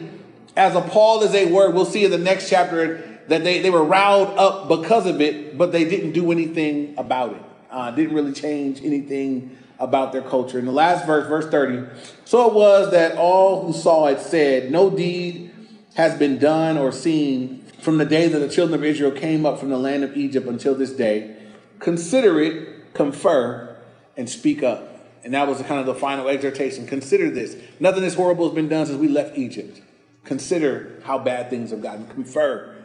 as 0.57 0.75
appalled 0.75 1.23
as 1.23 1.33
they 1.33 1.47
were, 1.47 1.71
we'll 1.71 1.85
see 1.85 2.05
in 2.05 2.11
the 2.11 2.19
next 2.19 2.49
chapter 2.49 3.03
that 3.29 3.45
they, 3.45 3.61
they 3.61 3.71
were 3.71 3.85
riled 3.85 4.29
up 4.39 4.69
because 4.69 5.07
of 5.07 5.21
it, 5.21 5.59
but 5.59 5.73
they 5.73 5.85
didn't 5.85 6.13
do 6.13 6.33
anything 6.33 6.95
about 6.97 7.33
it. 7.33 7.43
Uh, 7.71 7.91
didn't 7.91 8.15
really 8.15 8.33
change 8.33 8.83
anything 8.83 9.57
about 9.79 10.13
their 10.13 10.23
culture. 10.23 10.59
In 10.59 10.65
the 10.65 10.73
last 10.73 11.07
verse, 11.07 11.29
verse 11.29 11.47
30, 11.49 11.87
so 12.25 12.49
it 12.49 12.55
was 12.55 12.91
that 12.93 13.19
all 13.19 13.67
who 13.67 13.73
saw 13.73 14.07
it 14.07 14.21
said, 14.21 14.71
No 14.71 14.89
deed 14.91 15.51
has 15.95 16.19
been 16.19 16.39
done 16.39 16.79
or 16.79 16.93
seen 16.93 17.63
from 17.81 17.99
the 17.99 18.05
day 18.05 18.29
that 18.29 18.39
the 18.39 18.49
children 18.49 18.79
of 18.79 18.85
Israel 18.85 19.11
came 19.11 19.45
up 19.45 19.59
from 19.59 19.71
the 19.71 19.79
land 19.79 20.05
of 20.05 20.17
Egypt 20.17 20.47
until 20.47 20.75
this 20.75 20.93
day. 20.93 21.37
Consider 21.79 22.41
it, 22.41 22.95
confer, 22.95 23.77
and 24.17 24.29
speak 24.29 24.63
up. 24.63 24.96
And 25.27 25.35
that 25.35 25.49
was 25.49 25.61
kind 25.63 25.81
of 25.81 25.87
the 25.87 25.95
final 25.97 26.29
exhortation. 26.29 26.87
Consider 26.87 27.31
this. 27.31 27.57
Nothing 27.81 28.03
this 28.03 28.15
horrible 28.15 28.47
has 28.47 28.55
been 28.55 28.69
done 28.69 28.87
since 28.87 28.97
we 28.97 29.09
left 29.09 29.37
Egypt. 29.37 29.81
Consider 30.23 31.03
how 31.03 31.19
bad 31.19 31.51
things 31.51 31.73
have 31.73 31.83
gotten. 31.83 32.07
Confer 32.07 32.77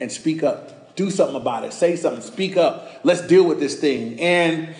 and 0.00 0.10
speak 0.10 0.42
up. 0.42 0.96
Do 0.96 1.08
something 1.08 1.36
about 1.36 1.62
it. 1.62 1.72
Say 1.72 1.94
something. 1.94 2.20
Speak 2.20 2.56
up. 2.56 2.98
Let's 3.04 3.24
deal 3.24 3.44
with 3.44 3.60
this 3.60 3.78
thing. 3.78 4.18
And 4.18 4.74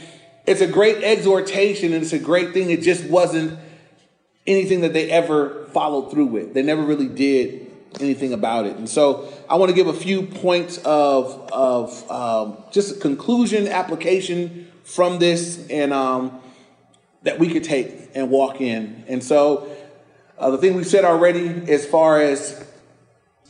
it's 0.45 0.61
a 0.61 0.67
great 0.67 1.05
exhortation 1.05 1.93
and 1.93 2.03
it's 2.03 2.13
a 2.13 2.19
great 2.19 2.53
thing. 2.53 2.71
It 2.71 2.83
just 2.83 3.05
wasn't 3.05 3.61
anything 4.45 4.81
that 4.81 4.93
they 4.93 5.09
ever 5.09 5.67
followed 5.67 6.11
through 6.11 6.27
with. 6.27 6.53
They 6.53 6.63
never 6.63 6.83
really 6.83 7.09
did 7.09 7.71
anything 8.01 8.33
about 8.33 8.67
it. 8.67 8.77
And 8.77 8.89
so 8.91 9.33
I 9.49 9.55
want 9.55 9.71
to 9.71 9.77
give 9.77 9.87
a 9.87 9.93
few 9.93 10.23
points 10.23 10.79
of, 10.79 11.49
of 11.53 12.11
um, 12.11 12.65
just 12.73 12.97
a 12.97 12.99
conclusion, 12.99 13.69
application 13.69 14.69
from 14.83 15.21
this, 15.21 15.65
and 15.71 15.93
um, 15.93 16.41
that 17.25 17.39
we 17.39 17.53
could 17.53 17.65
take 17.65 18.11
and 18.15 18.31
walk 18.31 18.61
in. 18.61 19.05
And 19.09 19.23
so 19.23 19.71
uh, 20.39 20.51
the 20.51 20.59
thing 20.59 20.75
we've 20.75 20.87
said 20.87 21.05
already, 21.05 21.71
as 21.71 21.85
far 21.85 22.21
as 22.21 22.65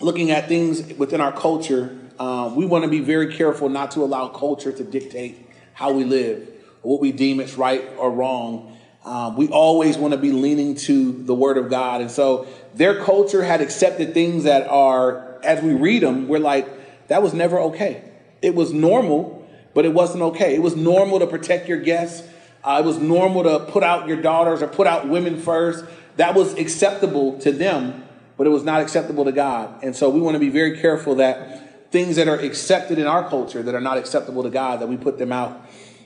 looking 0.00 0.30
at 0.30 0.48
things 0.48 0.94
within 0.94 1.20
our 1.20 1.32
culture, 1.32 1.96
um, 2.18 2.56
we 2.56 2.66
want 2.66 2.84
to 2.84 2.90
be 2.90 3.00
very 3.00 3.34
careful 3.34 3.68
not 3.68 3.92
to 3.92 4.00
allow 4.00 4.28
culture 4.28 4.72
to 4.72 4.82
dictate 4.82 5.48
how 5.74 5.92
we 5.92 6.04
live 6.04 6.48
what 6.84 7.00
we 7.00 7.12
deem 7.12 7.40
is 7.40 7.56
right 7.56 7.82
or 7.98 8.10
wrong. 8.10 8.76
Um, 9.04 9.37
we 9.37 9.48
always 9.48 9.98
want 9.98 10.12
to 10.12 10.18
be 10.18 10.32
leaning 10.32 10.76
to 10.76 11.12
the 11.12 11.34
Word 11.34 11.58
of 11.58 11.68
God. 11.68 12.00
And 12.00 12.10
so 12.10 12.46
their 12.74 13.02
culture 13.02 13.42
had 13.42 13.60
accepted 13.60 14.14
things 14.14 14.44
that 14.44 14.68
are, 14.68 15.40
as 15.42 15.62
we 15.62 15.74
read 15.74 16.02
them, 16.02 16.28
we're 16.28 16.38
like, 16.38 17.08
that 17.08 17.22
was 17.22 17.34
never 17.34 17.58
okay. 17.58 18.02
It 18.40 18.54
was 18.54 18.72
normal, 18.72 19.46
but 19.74 19.84
it 19.84 19.92
wasn't 19.92 20.22
okay. 20.22 20.54
It 20.54 20.62
was 20.62 20.76
normal 20.76 21.18
to 21.18 21.26
protect 21.26 21.68
your 21.68 21.78
guests. 21.78 22.26
Uh, 22.64 22.81
it 22.83 22.87
was 22.87 22.98
normal 22.98 23.42
to 23.44 23.61
put 23.70 23.83
out 23.83 24.09
your 24.09 24.20
daughters 24.20 24.62
or 24.62 24.66
put 24.66 24.87
out 24.87 25.09
women 25.09 25.40
first. 25.40 25.85
That 26.16 26.35
was 26.35 26.55
acceptable 26.55 27.38
to 27.40 27.53
them 27.53 28.05
but 28.37 28.46
it 28.46 28.50
was 28.50 28.64
not 28.64 28.81
acceptable 28.81 29.24
to 29.24 29.33
God. 29.33 29.83
And 29.83 29.94
so 29.94 30.11
we 30.11 30.20
want 30.20 30.35
to 30.35 30.40
be 30.40 30.48
very 30.48 30.79
careful 30.79 31.16
that 31.16 31.92
things 31.92 32.16
that 32.16 32.27
are 32.27 32.38
accepted 32.38 32.98
in 32.98 33.07
our 33.07 33.29
culture 33.29 33.62
that 33.62 33.74
are 33.74 33.81
not 33.81 33.98
acceptable 33.98 34.42
to 34.42 34.50
God, 34.50 34.81
that 34.81 34.88
we 34.88 34.96
put 34.96 35.18
them 35.18 35.31
out. 35.31 35.53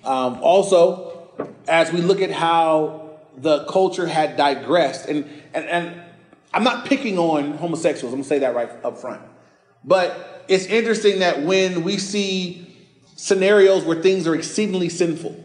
Um, 0.04 0.38
also, 0.42 1.30
as 1.66 1.92
we 1.92 2.00
look 2.00 2.20
at 2.20 2.30
how 2.30 3.18
the 3.36 3.64
culture 3.64 4.06
had 4.06 4.36
digressed, 4.36 5.08
and, 5.08 5.24
and, 5.54 5.64
and 5.66 6.02
I'm 6.52 6.64
not 6.64 6.84
picking 6.84 7.18
on 7.18 7.52
homosexuals, 7.52 8.12
I'm 8.12 8.20
gonna 8.20 8.28
say 8.28 8.40
that 8.40 8.54
right 8.54 8.70
up 8.84 8.98
front. 8.98 9.22
But 9.84 10.44
it's 10.48 10.66
interesting 10.66 11.20
that 11.20 11.42
when 11.42 11.82
we 11.82 11.96
see 11.96 12.76
scenarios 13.16 13.84
where 13.84 14.02
things 14.02 14.26
are 14.26 14.34
exceedingly 14.34 14.90
sinful, 14.90 15.44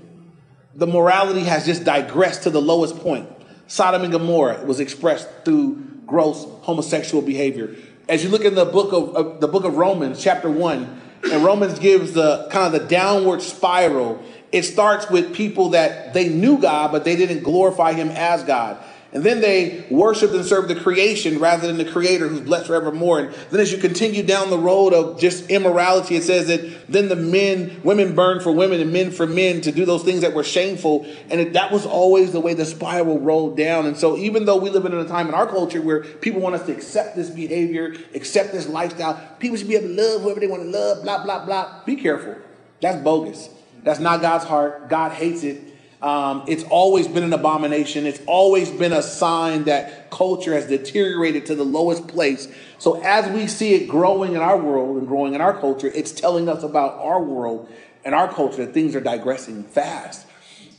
the 0.76 0.88
morality 0.88 1.42
has 1.42 1.66
just 1.66 1.84
digressed 1.84 2.44
to 2.44 2.50
the 2.50 2.62
lowest 2.62 2.98
point. 3.00 3.30
Sodom 3.68 4.04
and 4.04 4.12
Gomorrah 4.12 4.64
was 4.66 4.80
expressed 4.80 5.28
through 5.46 5.76
gross 6.06 6.46
homosexual 6.62 7.24
behavior. 7.24 7.76
As 8.10 8.24
you 8.24 8.30
look 8.30 8.44
in 8.44 8.56
the 8.56 8.66
book 8.66 8.92
of, 8.92 9.16
of 9.16 9.40
the 9.40 9.48
book 9.48 9.64
of 9.64 9.78
Romans, 9.78 10.22
chapter 10.22 10.50
one, 10.50 11.02
and 11.32 11.44
Romans 11.44 11.80
gives 11.80 12.14
the 12.14 12.48
kind 12.52 12.74
of 12.74 12.82
the 12.82 12.88
downward 12.88 13.42
spiral. 13.42 14.22
It 14.52 14.64
starts 14.64 15.10
with 15.10 15.34
people 15.34 15.70
that 15.70 16.14
they 16.14 16.28
knew 16.30 16.58
God, 16.58 16.92
but 16.92 17.06
they 17.06 17.16
didn't 17.16 17.44
glorify 17.44 17.94
Him 17.94 18.10
as 18.10 18.44
God. 18.44 18.78
And 19.14 19.24
then 19.24 19.42
they 19.42 19.86
worshiped 19.92 20.34
and 20.34 20.44
served 20.44 20.70
the 20.70 20.76
creation 20.76 21.38
rather 21.38 21.68
than 21.68 21.78
the 21.78 21.86
creator 21.86 22.28
who's 22.28 22.42
blessed 22.42 22.66
forevermore. 22.66 23.20
And 23.20 23.34
then 23.52 23.60
as 23.60 23.72
you 23.72 23.78
continue 23.78 24.24
down 24.24 24.50
the 24.50 24.58
road 24.58 24.92
of 24.92 25.20
just 25.20 25.52
immorality, 25.52 26.16
it 26.16 26.24
says 26.24 26.48
that 26.48 26.88
then 26.92 27.10
the 27.10 27.16
men, 27.16 27.80
women 27.84 28.16
burned 28.16 28.42
for 28.42 28.52
women 28.52 28.82
and 28.82 28.92
men 28.92 29.12
for 29.12 29.28
men 29.28 29.62
to 29.62 29.72
do 29.72 29.86
those 29.86 30.02
things 30.04 30.22
that 30.22 30.34
were 30.34 30.44
shameful. 30.44 31.06
And 31.30 31.40
it, 31.40 31.54
that 31.54 31.72
was 31.72 31.86
always 31.86 32.32
the 32.32 32.40
way 32.40 32.56
the 32.56 32.66
spiral 32.66 33.20
rolled 33.20 33.56
down. 33.56 33.86
And 33.86 33.96
so 33.96 34.18
even 34.18 34.46
though 34.46 34.58
we 34.58 34.72
live 34.72 34.86
in 34.86 34.94
a 34.94 35.06
time 35.06 35.28
in 35.28 35.36
our 35.36 35.46
culture 35.46 35.80
where 35.80 36.02
people 36.02 36.42
want 36.42 36.56
us 36.56 36.66
to 36.66 36.72
accept 36.72 37.16
this 37.16 37.30
behavior, 37.30 37.96
accept 38.16 38.52
this 38.52 38.68
lifestyle, 38.68 39.22
people 39.38 39.58
should 39.58 39.68
be 39.68 39.76
able 39.76 39.90
to 39.90 39.94
love 39.94 40.22
whoever 40.24 40.40
they 40.40 40.48
want 40.48 40.64
to 40.64 40.70
love, 40.70 41.04
blah, 41.04 41.24
blah, 41.24 41.46
blah. 41.46 41.84
Be 41.86 41.98
careful. 41.98 42.36
That's 42.82 43.02
bogus. 43.04 43.50
That's 43.84 44.00
not 44.00 44.22
God's 44.22 44.46
heart. 44.46 44.90
God 44.90 45.12
hates 45.12 45.44
it. 45.44 45.73
Um, 46.04 46.44
it's 46.48 46.66
always 46.66 47.08
been 47.08 47.24
an 47.24 47.32
abomination. 47.32 48.06
It's 48.06 48.20
always 48.28 48.70
been 48.70 48.92
a 48.92 49.02
sign 49.02 49.64
that 49.64 50.12
culture 50.12 50.54
has 50.54 50.68
deteriorated 50.68 51.46
to 51.46 51.56
the 51.56 51.64
lowest 51.64 52.10
place. 52.10 52.50
So, 52.78 53.02
as 53.02 53.30
we 53.30 53.48
see 53.48 53.74
it 53.76 53.88
growing 53.88 54.34
in 54.34 54.42
our 54.42 54.58
world 54.58 54.98
and 54.98 55.08
growing 55.08 55.34
in 55.34 55.40
our 55.40 55.58
culture, 55.58 55.88
it's 55.88 56.12
telling 56.12 56.50
us 56.50 56.62
about 56.62 56.96
our 56.96 57.24
world 57.24 57.72
and 58.04 58.14
our 58.14 58.28
culture 58.32 58.66
that 58.66 58.74
things 58.74 58.98
are 58.98 59.00
digressing 59.00 59.64
fast. 59.64 60.28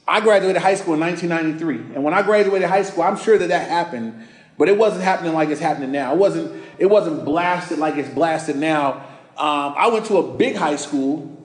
I 0.06 0.20
graduated 0.20 0.60
high 0.60 0.74
school 0.74 0.92
in 0.92 1.00
1993, 1.00 1.94
and 1.94 2.04
when 2.04 2.12
I 2.12 2.20
graduated 2.20 2.68
high 2.68 2.82
school, 2.82 3.04
I'm 3.04 3.16
sure 3.16 3.38
that 3.38 3.48
that 3.48 3.70
happened, 3.70 4.28
but 4.58 4.68
it 4.68 4.76
wasn't 4.76 5.04
happening 5.04 5.32
like 5.32 5.48
it's 5.48 5.60
happening 5.60 5.90
now. 5.90 6.12
It 6.12 6.18
wasn't. 6.18 6.62
It 6.76 6.86
wasn't 6.86 7.24
blasted 7.24 7.78
like 7.78 7.96
it's 7.96 8.10
blasted 8.10 8.56
now. 8.56 8.96
Um, 9.38 9.74
I 9.74 9.88
went 9.88 10.04
to 10.06 10.18
a 10.18 10.34
big 10.36 10.54
high 10.54 10.76
school 10.76 11.43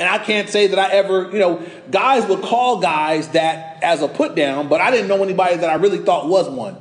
And 0.00 0.08
I 0.08 0.16
can't 0.16 0.48
say 0.48 0.68
that 0.68 0.78
I 0.78 0.90
ever, 0.92 1.30
you 1.30 1.38
know, 1.38 1.62
guys 1.90 2.26
would 2.26 2.40
call 2.40 2.80
guys 2.80 3.28
that 3.28 3.82
as 3.82 4.00
a 4.00 4.08
put 4.08 4.34
down, 4.34 4.68
but 4.68 4.80
I 4.80 4.90
didn't 4.90 5.08
know 5.08 5.22
anybody 5.22 5.56
that 5.56 5.68
I 5.68 5.74
really 5.74 5.98
thought 5.98 6.26
was 6.26 6.48
one. 6.48 6.78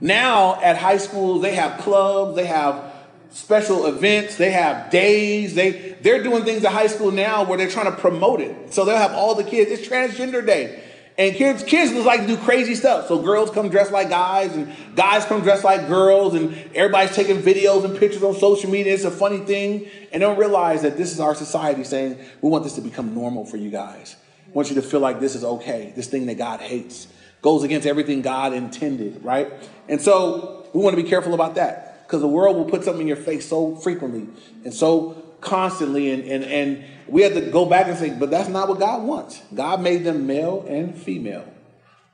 Now 0.00 0.60
at 0.62 0.78
high 0.78 0.98
schools, 0.98 1.42
they 1.42 1.56
have 1.56 1.80
clubs, 1.80 2.36
they 2.36 2.46
have 2.46 2.94
special 3.30 3.86
events, 3.86 4.36
they 4.36 4.52
have 4.52 4.88
days, 4.92 5.56
they 5.56 5.96
they're 6.00 6.22
doing 6.22 6.44
things 6.44 6.64
at 6.64 6.72
high 6.72 6.86
school 6.86 7.10
now 7.10 7.44
where 7.44 7.58
they're 7.58 7.68
trying 7.68 7.92
to 7.92 8.00
promote 8.00 8.40
it. 8.40 8.72
So 8.72 8.84
they'll 8.84 8.96
have 8.96 9.14
all 9.14 9.34
the 9.34 9.44
kids, 9.44 9.72
it's 9.72 9.86
transgender 9.86 10.46
day. 10.46 10.84
And 11.18 11.34
kids, 11.34 11.62
kids 11.62 11.92
just 11.92 12.06
like 12.06 12.20
to 12.20 12.26
do 12.26 12.36
crazy 12.38 12.74
stuff. 12.74 13.08
So 13.08 13.20
girls 13.20 13.50
come 13.50 13.68
dressed 13.68 13.92
like 13.92 14.08
guys, 14.08 14.54
and 14.54 14.74
guys 14.96 15.24
come 15.24 15.42
dressed 15.42 15.64
like 15.64 15.86
girls, 15.86 16.34
and 16.34 16.54
everybody's 16.74 17.14
taking 17.14 17.38
videos 17.38 17.84
and 17.84 17.98
pictures 17.98 18.22
on 18.22 18.34
social 18.34 18.70
media. 18.70 18.94
It's 18.94 19.04
a 19.04 19.10
funny 19.10 19.38
thing, 19.38 19.88
and 20.12 20.20
don't 20.20 20.38
realize 20.38 20.82
that 20.82 20.96
this 20.96 21.12
is 21.12 21.20
our 21.20 21.34
society 21.34 21.84
saying 21.84 22.18
we 22.40 22.48
want 22.48 22.64
this 22.64 22.74
to 22.76 22.80
become 22.80 23.14
normal 23.14 23.44
for 23.44 23.58
you 23.58 23.70
guys. 23.70 24.16
We 24.46 24.52
want 24.52 24.70
you 24.70 24.76
to 24.76 24.82
feel 24.82 25.00
like 25.00 25.20
this 25.20 25.34
is 25.34 25.44
okay. 25.44 25.92
This 25.94 26.06
thing 26.06 26.26
that 26.26 26.38
God 26.38 26.60
hates 26.60 27.06
goes 27.42 27.62
against 27.64 27.86
everything 27.86 28.22
God 28.22 28.52
intended, 28.52 29.24
right? 29.24 29.52
And 29.88 30.00
so 30.00 30.68
we 30.72 30.80
want 30.82 30.96
to 30.96 31.02
be 31.02 31.08
careful 31.08 31.34
about 31.34 31.54
that 31.56 32.06
because 32.06 32.20
the 32.20 32.28
world 32.28 32.56
will 32.56 32.64
put 32.64 32.84
something 32.84 33.02
in 33.02 33.08
your 33.08 33.16
face 33.16 33.48
so 33.48 33.76
frequently 33.76 34.26
and 34.64 34.74
so 34.74 35.22
constantly 35.40 36.10
and, 36.10 36.24
and, 36.24 36.44
and 36.44 36.84
we 37.10 37.22
have 37.22 37.34
to 37.34 37.40
go 37.40 37.66
back 37.66 37.88
and 37.88 37.98
say, 37.98 38.10
but 38.10 38.30
that's 38.30 38.48
not 38.48 38.68
what 38.68 38.78
God 38.78 39.02
wants. 39.02 39.40
God 39.54 39.82
made 39.82 40.04
them 40.04 40.26
male 40.26 40.64
and 40.68 40.96
female. 40.96 41.44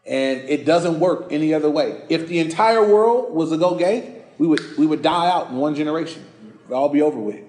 And 0.06 0.40
it 0.48 0.64
doesn't 0.64 1.00
work 1.00 1.28
any 1.30 1.52
other 1.52 1.68
way. 1.68 2.02
If 2.09 2.28
the 2.28 2.38
entire 2.38 2.87
world 2.87 3.35
was 3.35 3.50
to 3.50 3.56
go 3.56 3.74
gay, 3.74 4.22
we 4.38 4.46
would 4.46 4.61
we 4.78 4.87
would 4.87 5.02
die 5.02 5.28
out 5.30 5.50
in 5.50 5.56
one 5.56 5.74
generation. 5.74 6.24
It'd 6.61 6.72
all 6.72 6.88
be 6.88 7.02
over 7.02 7.18
with. 7.18 7.42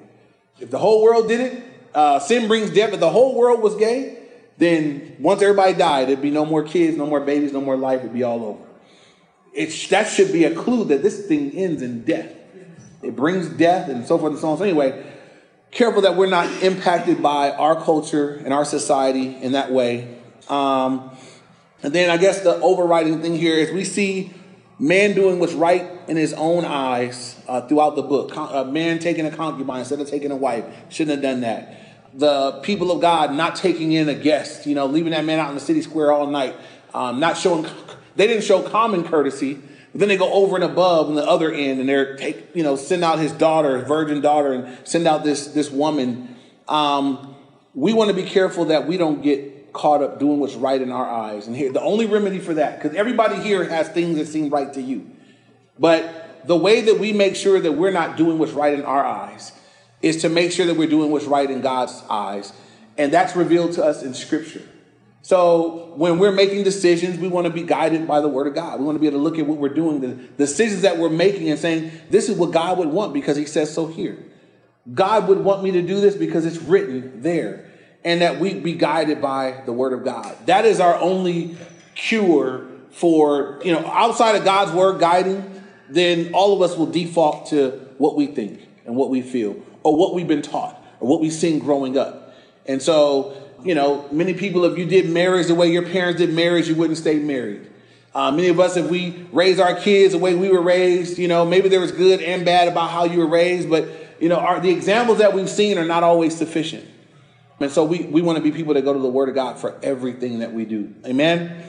If 0.60 0.72
the 0.72 0.80
whole 0.80 1.04
world 1.04 1.28
did 1.28 1.40
it, 1.40 1.64
uh, 1.94 2.20
sin 2.20 2.48
brings 2.48 2.72
death. 2.72 2.94
If 2.94 3.00
the 3.00 3.10
whole 3.10 3.36
world 3.36 3.62
was 3.62 3.76
gay, 3.76 4.18
then 4.58 5.16
once 5.20 5.42
everybody 5.42 5.74
died, 5.74 6.08
there'd 6.08 6.22
be 6.22 6.32
no 6.32 6.46
more 6.46 6.64
kids, 6.64 6.98
no 6.98 7.06
more 7.06 7.20
babies, 7.20 7.54
no 7.54 7.62
more 7.62 7.78
life. 7.78 8.00
It'd 8.00 8.14
be 8.14 8.24
all 8.24 8.44
over. 8.44 8.64
It, 9.54 9.90
that 9.90 10.08
should 10.08 10.32
be 10.32 10.46
a 10.46 10.54
clue 10.54 10.86
that 10.86 11.04
this 11.04 11.28
thing 11.28 11.52
ends 11.52 11.82
in 11.82 12.04
death. 12.04 12.34
It 13.04 13.16
brings 13.16 13.50
death 13.50 13.90
and 13.90 14.06
so 14.06 14.18
forth 14.18 14.34
and 14.34 14.42
so 14.42 14.50
on. 14.50 14.58
So 14.58 14.64
anyway, 14.64 15.04
careful 15.72 16.02
that 16.04 16.16
we're 16.16 16.30
not 16.30 16.64
impacted 16.64 17.22
by 17.22 17.52
our 17.52 17.82
culture 17.82 18.42
and 18.44 18.54
our 18.54 18.66
society 18.66 19.36
in 19.36 19.52
that 19.54 19.72
way. 19.72 20.18
Um, 20.50 21.12
and 21.84 21.94
then 21.94 22.10
I 22.10 22.18
guess 22.18 22.42
the 22.42 22.56
overriding 22.62 23.22
thing 23.22 23.36
here 23.36 23.56
is 23.56 23.72
we 23.72 23.84
see 23.84 24.34
man 24.80 25.14
doing 25.14 25.40
what's 25.40 25.54
right 25.54 25.90
in 26.08 26.18
his 26.18 26.34
own 26.34 26.66
eyes 26.66 27.40
uh, 27.48 27.62
throughout 27.68 27.96
the 27.96 28.02
book. 28.02 28.32
Con- 28.32 28.54
a 28.54 28.72
man 28.72 29.00
taking 29.00 29.26
a 29.26 29.32
concubine 29.32 29.80
instead 29.80 30.00
of 30.00 30.10
taking 30.10 30.32
a 30.32 30.36
wife 30.36 30.66
shouldn't 30.90 31.16
have 31.18 31.22
done 31.22 31.42
that. 31.42 31.76
The 32.14 32.60
people 32.64 32.92
of 32.92 33.02
God 33.02 33.34
not 33.34 33.56
taking 33.56 33.92
in 33.92 34.10
a 34.10 34.16
guest, 34.16 34.66
you 34.66 34.74
know, 34.74 34.88
leaving 34.88 35.12
that 35.12 35.26
man 35.26 35.40
out 35.40 35.50
in 35.50 35.56
the 35.56 35.62
city 35.62 35.82
square 35.82 36.12
all 36.12 36.28
night, 36.28 36.56
um, 36.94 37.20
not 37.20 37.38
showing. 37.38 37.68
They 38.16 38.26
didn't 38.26 38.44
show 38.44 38.68
common 38.68 39.04
courtesy 39.04 39.60
but 39.92 40.00
then 40.00 40.10
they 40.10 40.18
go 40.18 40.32
over 40.32 40.56
and 40.56 40.64
above 40.64 41.08
on 41.08 41.16
the 41.16 41.26
other 41.26 41.52
end, 41.52 41.80
and 41.80 41.88
they're 41.88 42.16
take 42.18 42.56
you 42.56 42.64
know 42.64 42.76
send 42.76 43.04
out 43.04 43.20
his 43.20 43.32
daughter, 43.32 43.80
virgin 43.80 44.22
daughter, 44.22 44.54
and 44.54 44.88
send 44.88 45.08
out 45.08 45.24
this 45.24 45.48
this 45.48 45.70
woman. 45.70 46.36
Um, 46.68 47.36
we 47.74 47.94
want 47.94 48.10
to 48.10 48.16
be 48.16 48.24
careful 48.24 48.66
that 48.66 48.88
we 48.88 48.98
don't 48.98 49.22
get 49.22 49.72
caught 49.72 50.02
up 50.02 50.20
doing 50.20 50.40
what's 50.40 50.56
right 50.56 50.82
in 50.82 50.92
our 50.92 51.08
eyes. 51.08 51.48
And 51.48 51.56
here, 51.56 51.72
the 51.72 51.82
only 51.82 52.06
remedy 52.06 52.40
for 52.40 52.56
that, 52.56 52.82
because 52.82 52.98
everybody 52.98 53.36
here 53.42 53.64
has 53.64 53.88
things 53.90 54.18
that 54.18 54.28
seem 54.28 54.50
right 54.50 54.74
to 54.74 54.82
you, 54.82 55.10
but 55.80 56.44
the 56.46 56.56
way 56.56 56.82
that 56.82 57.00
we 57.00 57.14
make 57.14 57.36
sure 57.36 57.60
that 57.60 57.74
we're 57.74 57.92
not 57.92 58.18
doing 58.18 58.38
what's 58.40 58.54
right 58.54 58.74
in 58.74 58.84
our 58.84 59.06
eyes 59.06 59.52
is 60.02 60.22
to 60.22 60.30
make 60.30 60.52
sure 60.52 60.66
that 60.66 60.76
we're 60.76 60.90
doing 60.90 61.12
what's 61.12 61.26
right 61.26 61.50
in 61.50 61.62
God's 61.62 62.02
eyes, 62.10 62.54
and 62.98 63.12
that's 63.12 63.36
revealed 63.36 63.74
to 63.74 63.84
us 63.84 64.04
in 64.04 64.14
Scripture. 64.14 64.64
So 65.28 65.92
when 65.98 66.20
we're 66.20 66.32
making 66.32 66.64
decisions, 66.64 67.20
we 67.20 67.28
want 67.28 67.48
to 67.48 67.52
be 67.52 67.62
guided 67.62 68.08
by 68.08 68.22
the 68.22 68.30
word 68.30 68.48
of 68.48 68.56
God. 68.56 68.80
We 68.80 68.86
want 68.86 68.96
to 68.96 69.00
be 69.02 69.08
able 69.08 69.18
to 69.18 69.24
look 69.24 69.38
at 69.38 69.46
what 69.46 69.58
we're 69.58 69.68
doing, 69.68 70.00
the 70.00 70.14
decisions 70.38 70.84
that 70.84 71.00
we're 71.00 71.10
making 71.10 71.50
and 71.50 71.60
saying, 71.60 71.92
this 72.10 72.30
is 72.30 72.38
what 72.38 72.54
God 72.54 72.78
would 72.78 72.88
want 72.88 73.14
because 73.14 73.36
he 73.36 73.46
says 73.46 73.74
so 73.74 73.88
here. 73.88 74.18
God 74.94 75.28
would 75.28 75.40
want 75.40 75.64
me 75.64 75.72
to 75.72 75.82
do 75.82 76.00
this 76.00 76.16
because 76.16 76.46
it's 76.46 76.60
written 76.60 77.24
there. 77.24 77.70
And 78.06 78.22
that 78.22 78.40
we 78.40 78.54
be 78.54 78.76
guided 78.76 79.22
by 79.22 79.64
the 79.66 79.74
word 79.74 79.92
of 79.92 80.06
God. 80.06 80.34
That 80.46 80.64
is 80.64 80.80
our 80.80 80.96
only 80.96 81.58
cure 81.94 82.66
for, 82.92 83.60
you 83.66 83.74
know, 83.74 83.86
outside 83.86 84.38
of 84.38 84.46
God's 84.46 84.72
word 84.72 84.98
guiding, 84.98 85.62
then 85.90 86.34
all 86.34 86.56
of 86.56 86.62
us 86.62 86.78
will 86.78 86.86
default 86.86 87.48
to 87.48 87.72
what 87.98 88.16
we 88.16 88.28
think 88.28 88.66
and 88.86 88.96
what 88.96 89.10
we 89.10 89.22
feel 89.22 89.62
or 89.84 89.94
what 89.94 90.14
we've 90.14 90.26
been 90.26 90.42
taught 90.42 90.82
or 91.02 91.10
what 91.10 91.20
we've 91.20 91.34
seen 91.34 91.60
growing 91.60 91.98
up. 91.98 92.34
And 92.66 92.82
so 92.82 93.47
you 93.64 93.76
know, 93.76 94.08
many 94.12 94.34
people, 94.34 94.66
if 94.66 94.78
you 94.78 94.86
did 94.86 95.10
marriage 95.10 95.48
the 95.48 95.56
way 95.56 95.72
your 95.72 95.86
parents 95.86 96.20
did 96.20 96.34
marriage, 96.34 96.68
you 96.68 96.76
wouldn't 96.76 96.98
stay 96.98 97.20
married. 97.20 97.70
Uh, 98.14 98.32
many 98.32 98.48
of 98.48 98.60
us, 98.60 98.78
if 98.78 98.90
we 98.90 99.28
raise 99.32 99.60
our 99.60 99.76
kids 99.76 100.14
the 100.14 100.20
way 100.20 100.34
we 100.34 100.50
were 100.50 100.62
raised, 100.62 101.20
you 101.20 101.28
know, 101.28 101.46
maybe 101.46 101.70
there 101.70 101.80
was 101.80 101.92
good 101.92 102.22
and 102.22 102.46
bad 102.46 102.68
about 102.68 102.90
how 102.90 103.04
you 103.04 103.20
were 103.20 103.28
raised, 103.28 103.70
but, 103.70 103.88
you 104.20 104.30
know, 104.30 104.38
our, 104.38 104.60
the 104.60 104.70
examples 104.70 105.20
that 105.20 105.34
we've 105.34 105.50
seen 105.50 105.78
are 105.78 105.86
not 105.86 106.04
always 106.04 106.36
sufficient. 106.36 106.86
And 107.60 107.72
so 107.72 107.84
we, 107.84 108.04
we 108.04 108.22
want 108.22 108.38
to 108.38 108.44
be 108.44 108.52
people 108.52 108.74
that 108.76 108.84
go 108.84 108.94
to 108.94 109.00
the 109.00 109.08
Word 109.08 109.30
of 109.30 109.36
God 109.36 109.60
for 109.60 109.78
everything 109.84 110.40
that 110.40 110.54
we 110.54 110.66
do. 110.66 110.94
Amen? 111.06 111.64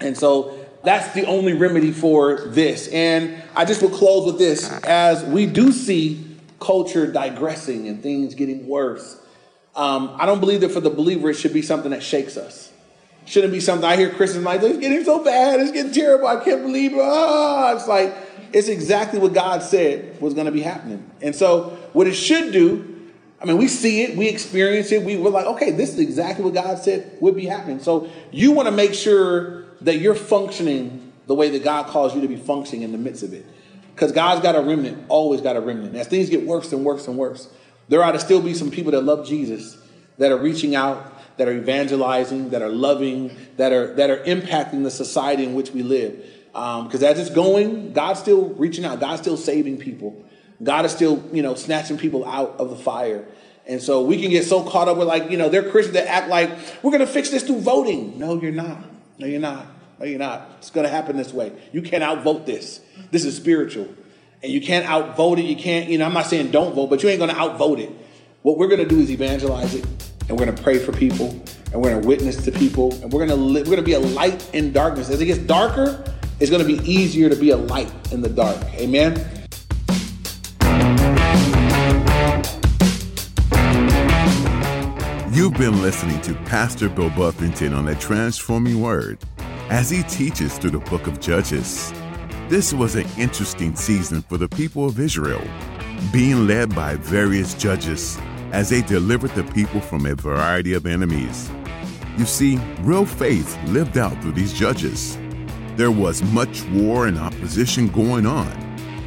And 0.00 0.16
so 0.16 0.66
that's 0.84 1.12
the 1.14 1.26
only 1.26 1.52
remedy 1.52 1.92
for 1.92 2.46
this. 2.48 2.88
And 2.88 3.42
I 3.54 3.64
just 3.64 3.82
will 3.82 3.90
close 3.90 4.26
with 4.26 4.38
this 4.38 4.70
as 4.84 5.24
we 5.24 5.46
do 5.46 5.72
see 5.72 6.36
culture 6.60 7.10
digressing 7.10 7.88
and 7.88 8.02
things 8.02 8.34
getting 8.34 8.66
worse. 8.66 9.18
Um, 9.74 10.16
I 10.18 10.26
don't 10.26 10.40
believe 10.40 10.60
that 10.60 10.70
for 10.70 10.80
the 10.80 10.90
believer 10.90 11.30
it 11.30 11.34
should 11.34 11.52
be 11.52 11.62
something 11.62 11.90
that 11.92 12.02
shakes 12.02 12.36
us. 12.36 12.70
Shouldn't 13.24 13.52
be 13.52 13.60
something 13.60 13.84
I 13.84 13.96
hear 13.96 14.10
Christians 14.10 14.44
like, 14.44 14.62
it's 14.62 14.78
getting 14.78 15.04
so 15.04 15.22
bad, 15.22 15.60
it's 15.60 15.70
getting 15.70 15.92
terrible, 15.92 16.26
I 16.26 16.42
can't 16.42 16.62
believe 16.62 16.92
it. 16.92 17.00
Ah, 17.00 17.74
it's 17.74 17.86
like, 17.86 18.14
it's 18.52 18.68
exactly 18.68 19.18
what 19.18 19.32
God 19.32 19.62
said 19.62 20.20
was 20.20 20.34
going 20.34 20.46
to 20.46 20.52
be 20.52 20.60
happening. 20.60 21.08
And 21.20 21.34
so, 21.34 21.78
what 21.92 22.06
it 22.06 22.14
should 22.14 22.52
do, 22.52 23.10
I 23.40 23.44
mean, 23.44 23.58
we 23.58 23.68
see 23.68 24.02
it, 24.02 24.16
we 24.16 24.28
experience 24.28 24.92
it, 24.92 25.02
we, 25.02 25.16
we're 25.16 25.30
like, 25.30 25.46
okay, 25.46 25.70
this 25.70 25.90
is 25.90 26.00
exactly 26.00 26.44
what 26.44 26.54
God 26.54 26.78
said 26.78 27.16
would 27.20 27.36
be 27.36 27.46
happening. 27.46 27.78
So, 27.80 28.10
you 28.30 28.52
want 28.52 28.66
to 28.66 28.72
make 28.72 28.92
sure 28.92 29.66
that 29.82 29.98
you're 29.98 30.14
functioning 30.14 31.12
the 31.26 31.34
way 31.34 31.48
that 31.50 31.64
God 31.64 31.86
calls 31.86 32.14
you 32.14 32.20
to 32.22 32.28
be 32.28 32.36
functioning 32.36 32.82
in 32.82 32.92
the 32.92 32.98
midst 32.98 33.22
of 33.22 33.32
it. 33.32 33.46
Because 33.94 34.12
God's 34.12 34.42
got 34.42 34.56
a 34.56 34.60
remnant, 34.60 35.04
always 35.08 35.40
got 35.40 35.56
a 35.56 35.60
remnant. 35.60 35.94
As 35.94 36.08
things 36.08 36.28
get 36.28 36.44
worse 36.44 36.72
and 36.72 36.84
worse 36.84 37.06
and 37.06 37.16
worse, 37.16 37.48
there 37.88 38.02
ought 38.02 38.12
to 38.12 38.20
still 38.20 38.40
be 38.40 38.54
some 38.54 38.70
people 38.70 38.92
that 38.92 39.02
love 39.02 39.26
Jesus, 39.26 39.76
that 40.18 40.30
are 40.30 40.38
reaching 40.38 40.74
out, 40.74 41.12
that 41.36 41.48
are 41.48 41.52
evangelizing, 41.52 42.50
that 42.50 42.62
are 42.62 42.68
loving, 42.68 43.36
that 43.56 43.72
are 43.72 43.94
that 43.94 44.10
are 44.10 44.18
impacting 44.18 44.82
the 44.84 44.90
society 44.90 45.44
in 45.44 45.54
which 45.54 45.70
we 45.70 45.82
live. 45.82 46.24
Because 46.52 47.02
um, 47.02 47.08
as 47.08 47.18
it's 47.18 47.30
going, 47.30 47.92
God's 47.92 48.20
still 48.20 48.50
reaching 48.50 48.84
out. 48.84 49.00
God's 49.00 49.22
still 49.22 49.36
saving 49.36 49.78
people. 49.78 50.24
God 50.62 50.84
is 50.84 50.92
still, 50.92 51.24
you 51.32 51.42
know, 51.42 51.54
snatching 51.54 51.98
people 51.98 52.24
out 52.24 52.56
of 52.58 52.70
the 52.70 52.76
fire. 52.76 53.26
And 53.66 53.80
so 53.80 54.02
we 54.02 54.20
can 54.20 54.30
get 54.30 54.44
so 54.44 54.62
caught 54.62 54.88
up 54.88 54.96
with 54.96 55.08
like, 55.08 55.30
you 55.30 55.36
know, 55.36 55.48
they're 55.48 55.68
Christians 55.70 55.94
that 55.94 56.08
act 56.08 56.28
like 56.28 56.50
we're 56.82 56.90
going 56.90 57.00
to 57.00 57.06
fix 57.06 57.30
this 57.30 57.42
through 57.42 57.60
voting. 57.60 58.18
No, 58.18 58.40
you're 58.40 58.52
not. 58.52 58.84
No, 59.18 59.26
you're 59.26 59.40
not. 59.40 59.66
No, 59.98 60.04
you're 60.04 60.18
not. 60.18 60.50
It's 60.58 60.70
going 60.70 60.84
to 60.84 60.90
happen 60.90 61.16
this 61.16 61.32
way. 61.32 61.52
You 61.72 61.82
can't 61.82 62.02
outvote 62.02 62.44
this. 62.44 62.80
This 63.10 63.24
is 63.24 63.36
spiritual 63.36 63.88
and 64.42 64.52
you 64.52 64.60
can't 64.60 64.86
outvote 64.86 65.38
it. 65.38 65.44
You 65.44 65.56
can't, 65.56 65.88
you 65.88 65.98
know, 65.98 66.04
I'm 66.04 66.14
not 66.14 66.26
saying 66.26 66.50
don't 66.50 66.74
vote, 66.74 66.90
but 66.90 67.02
you 67.02 67.08
ain't 67.08 67.20
to 67.30 67.40
outvote 67.40 67.78
it. 67.78 67.90
What 68.42 68.58
we're 68.58 68.68
to 68.80 68.88
do 68.88 68.98
is 68.98 69.10
evangelize 69.10 69.74
it, 69.74 69.86
and 70.28 70.38
we're 70.38 70.46
to 70.46 70.62
pray 70.62 70.78
for 70.78 70.92
people, 70.92 71.28
and 71.72 71.80
we're 71.80 72.00
to 72.00 72.06
witness 72.06 72.44
to 72.44 72.52
people, 72.52 72.92
and 72.94 73.12
we're 73.12 73.24
going 73.26 73.64
to 73.64 73.70
we're 73.70 73.76
to 73.76 73.82
be 73.82 73.92
a 73.92 74.00
light 74.00 74.52
in 74.52 74.72
darkness. 74.72 75.10
As 75.10 75.20
it 75.20 75.26
gets 75.26 75.38
darker, 75.38 76.04
it's 76.40 76.50
to 76.50 76.64
be 76.64 76.82
easier 76.90 77.28
to 77.28 77.36
be 77.36 77.50
a 77.50 77.56
light 77.56 77.92
in 78.10 78.20
the 78.20 78.28
dark. 78.28 78.60
Amen. 78.74 79.12
You've 85.32 85.54
been 85.54 85.80
listening 85.80 86.20
to 86.22 86.34
Pastor 86.44 86.88
Bill 86.88 87.10
Buffington 87.10 87.72
on 87.72 87.84
the 87.84 87.94
transforming 87.94 88.80
word 88.80 89.18
as 89.70 89.88
he 89.88 90.02
teaches 90.02 90.58
through 90.58 90.70
the 90.70 90.80
book 90.80 91.06
of 91.06 91.20
Judges. 91.20 91.92
This 92.52 92.74
was 92.74 92.96
an 92.96 93.06
interesting 93.16 93.74
season 93.74 94.20
for 94.20 94.36
the 94.36 94.46
people 94.46 94.84
of 94.84 95.00
Israel, 95.00 95.40
being 96.12 96.46
led 96.46 96.74
by 96.74 96.96
various 96.96 97.54
judges 97.54 98.18
as 98.52 98.68
they 98.68 98.82
delivered 98.82 99.30
the 99.30 99.44
people 99.54 99.80
from 99.80 100.04
a 100.04 100.14
variety 100.14 100.74
of 100.74 100.84
enemies. 100.84 101.50
You 102.18 102.26
see, 102.26 102.58
real 102.80 103.06
faith 103.06 103.58
lived 103.68 103.96
out 103.96 104.20
through 104.20 104.32
these 104.32 104.52
judges. 104.52 105.16
There 105.76 105.90
was 105.90 106.22
much 106.24 106.62
war 106.64 107.06
and 107.06 107.18
opposition 107.18 107.88
going 107.88 108.26
on, 108.26 108.52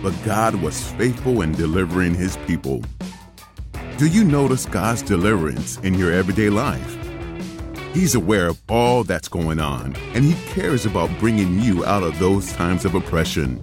but 0.01 0.15
God 0.25 0.55
was 0.55 0.81
faithful 0.93 1.43
in 1.43 1.51
delivering 1.51 2.15
his 2.15 2.37
people. 2.47 2.81
Do 3.99 4.07
you 4.07 4.23
notice 4.23 4.65
God's 4.65 5.03
deliverance 5.03 5.77
in 5.81 5.93
your 5.93 6.11
everyday 6.11 6.49
life? 6.49 7.04
He's 7.95 8.13
aware 8.13 8.47
of 8.47 8.61
all 8.67 9.05
that's 9.05 9.29
going 9.29 9.57
on, 9.61 9.95
and 10.13 10.25
He 10.25 10.33
cares 10.51 10.85
about 10.85 11.09
bringing 11.17 11.61
you 11.61 11.85
out 11.85 12.03
of 12.03 12.19
those 12.19 12.51
times 12.51 12.83
of 12.83 12.93
oppression. 12.93 13.57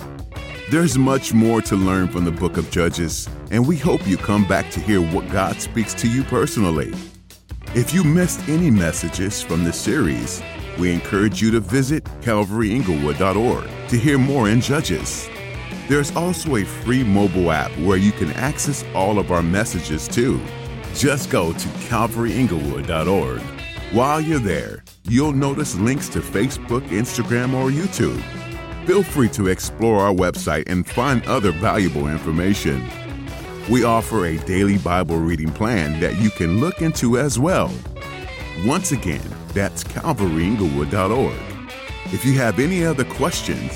There's 0.70 0.96
much 0.96 1.34
more 1.34 1.60
to 1.60 1.76
learn 1.76 2.08
from 2.08 2.24
the 2.24 2.32
book 2.32 2.56
of 2.56 2.70
Judges, 2.70 3.28
and 3.50 3.68
we 3.68 3.76
hope 3.76 4.06
you 4.06 4.16
come 4.16 4.48
back 4.48 4.70
to 4.70 4.80
hear 4.80 5.02
what 5.02 5.30
God 5.30 5.60
speaks 5.60 5.92
to 5.92 6.08
you 6.08 6.24
personally. 6.24 6.94
If 7.74 7.92
you 7.92 8.02
missed 8.04 8.48
any 8.48 8.70
messages 8.70 9.42
from 9.42 9.64
the 9.64 9.72
series, 9.74 10.42
we 10.78 10.94
encourage 10.94 11.42
you 11.42 11.50
to 11.50 11.60
visit 11.60 12.02
calvaryinglewood.org 12.22 13.88
to 13.90 13.98
hear 13.98 14.16
more 14.16 14.48
in 14.48 14.62
Judges. 14.62 15.28
There's 15.88 16.16
also 16.16 16.56
a 16.56 16.64
free 16.64 17.04
mobile 17.04 17.52
app 17.52 17.70
where 17.80 17.98
you 17.98 18.12
can 18.12 18.30
access 18.32 18.82
all 18.94 19.18
of 19.18 19.30
our 19.30 19.42
messages 19.42 20.08
too. 20.08 20.40
Just 20.94 21.28
go 21.28 21.52
to 21.52 21.68
calvaryinglewood.org. 21.90 23.61
While 23.92 24.22
you're 24.22 24.38
there, 24.38 24.82
you'll 25.04 25.34
notice 25.34 25.76
links 25.76 26.08
to 26.10 26.20
Facebook, 26.20 26.80
Instagram, 26.88 27.52
or 27.52 27.68
YouTube. 27.68 28.18
Feel 28.86 29.02
free 29.02 29.28
to 29.28 29.48
explore 29.48 30.00
our 30.00 30.14
website 30.14 30.64
and 30.66 30.86
find 30.86 31.22
other 31.26 31.52
valuable 31.52 32.08
information. 32.08 32.88
We 33.70 33.84
offer 33.84 34.24
a 34.24 34.38
daily 34.38 34.78
Bible 34.78 35.18
reading 35.18 35.52
plan 35.52 36.00
that 36.00 36.18
you 36.18 36.30
can 36.30 36.58
look 36.58 36.80
into 36.80 37.18
as 37.18 37.38
well. 37.38 37.70
Once 38.64 38.92
again, 38.92 39.28
that's 39.48 39.84
calvaryinglewood.org. 39.84 41.70
If 42.14 42.24
you 42.24 42.32
have 42.38 42.60
any 42.60 42.86
other 42.86 43.04
questions, 43.04 43.72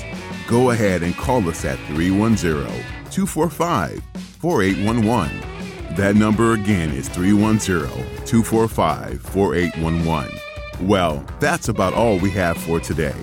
go 0.47 0.71
ahead 0.71 1.03
and 1.03 1.15
call 1.15 1.47
us 1.47 1.63
at 1.63 1.77
310 1.89 2.65
245 3.11 4.01
4811. 4.39 5.56
That 5.97 6.15
number 6.15 6.53
again 6.53 6.91
is 6.91 7.09
310 7.09 7.89
245 8.27 9.19
4811. 9.19 10.87
Well, 10.87 11.25
that's 11.39 11.69
about 11.69 11.95
all 11.95 12.19
we 12.19 12.29
have 12.29 12.55
for 12.55 12.79
today. 12.79 13.15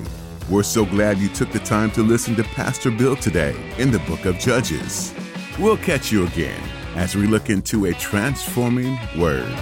We're 0.51 0.65
so 0.65 0.85
glad 0.85 1.19
you 1.19 1.29
took 1.29 1.53
the 1.53 1.61
time 1.61 1.93
to 1.93 2.03
listen 2.03 2.35
to 2.35 2.43
Pastor 2.43 2.91
Bill 2.91 3.15
today 3.15 3.55
in 3.79 3.93
the 3.93 4.01
book 4.01 4.25
of 4.25 4.41
Judges. 4.41 5.15
We'll 5.57 5.77
catch 5.77 6.11
you 6.11 6.27
again 6.27 6.61
as 6.97 7.15
we 7.15 7.29
look 7.29 7.49
into 7.49 7.85
a 7.85 7.93
transforming 7.93 8.99
word. 9.17 9.55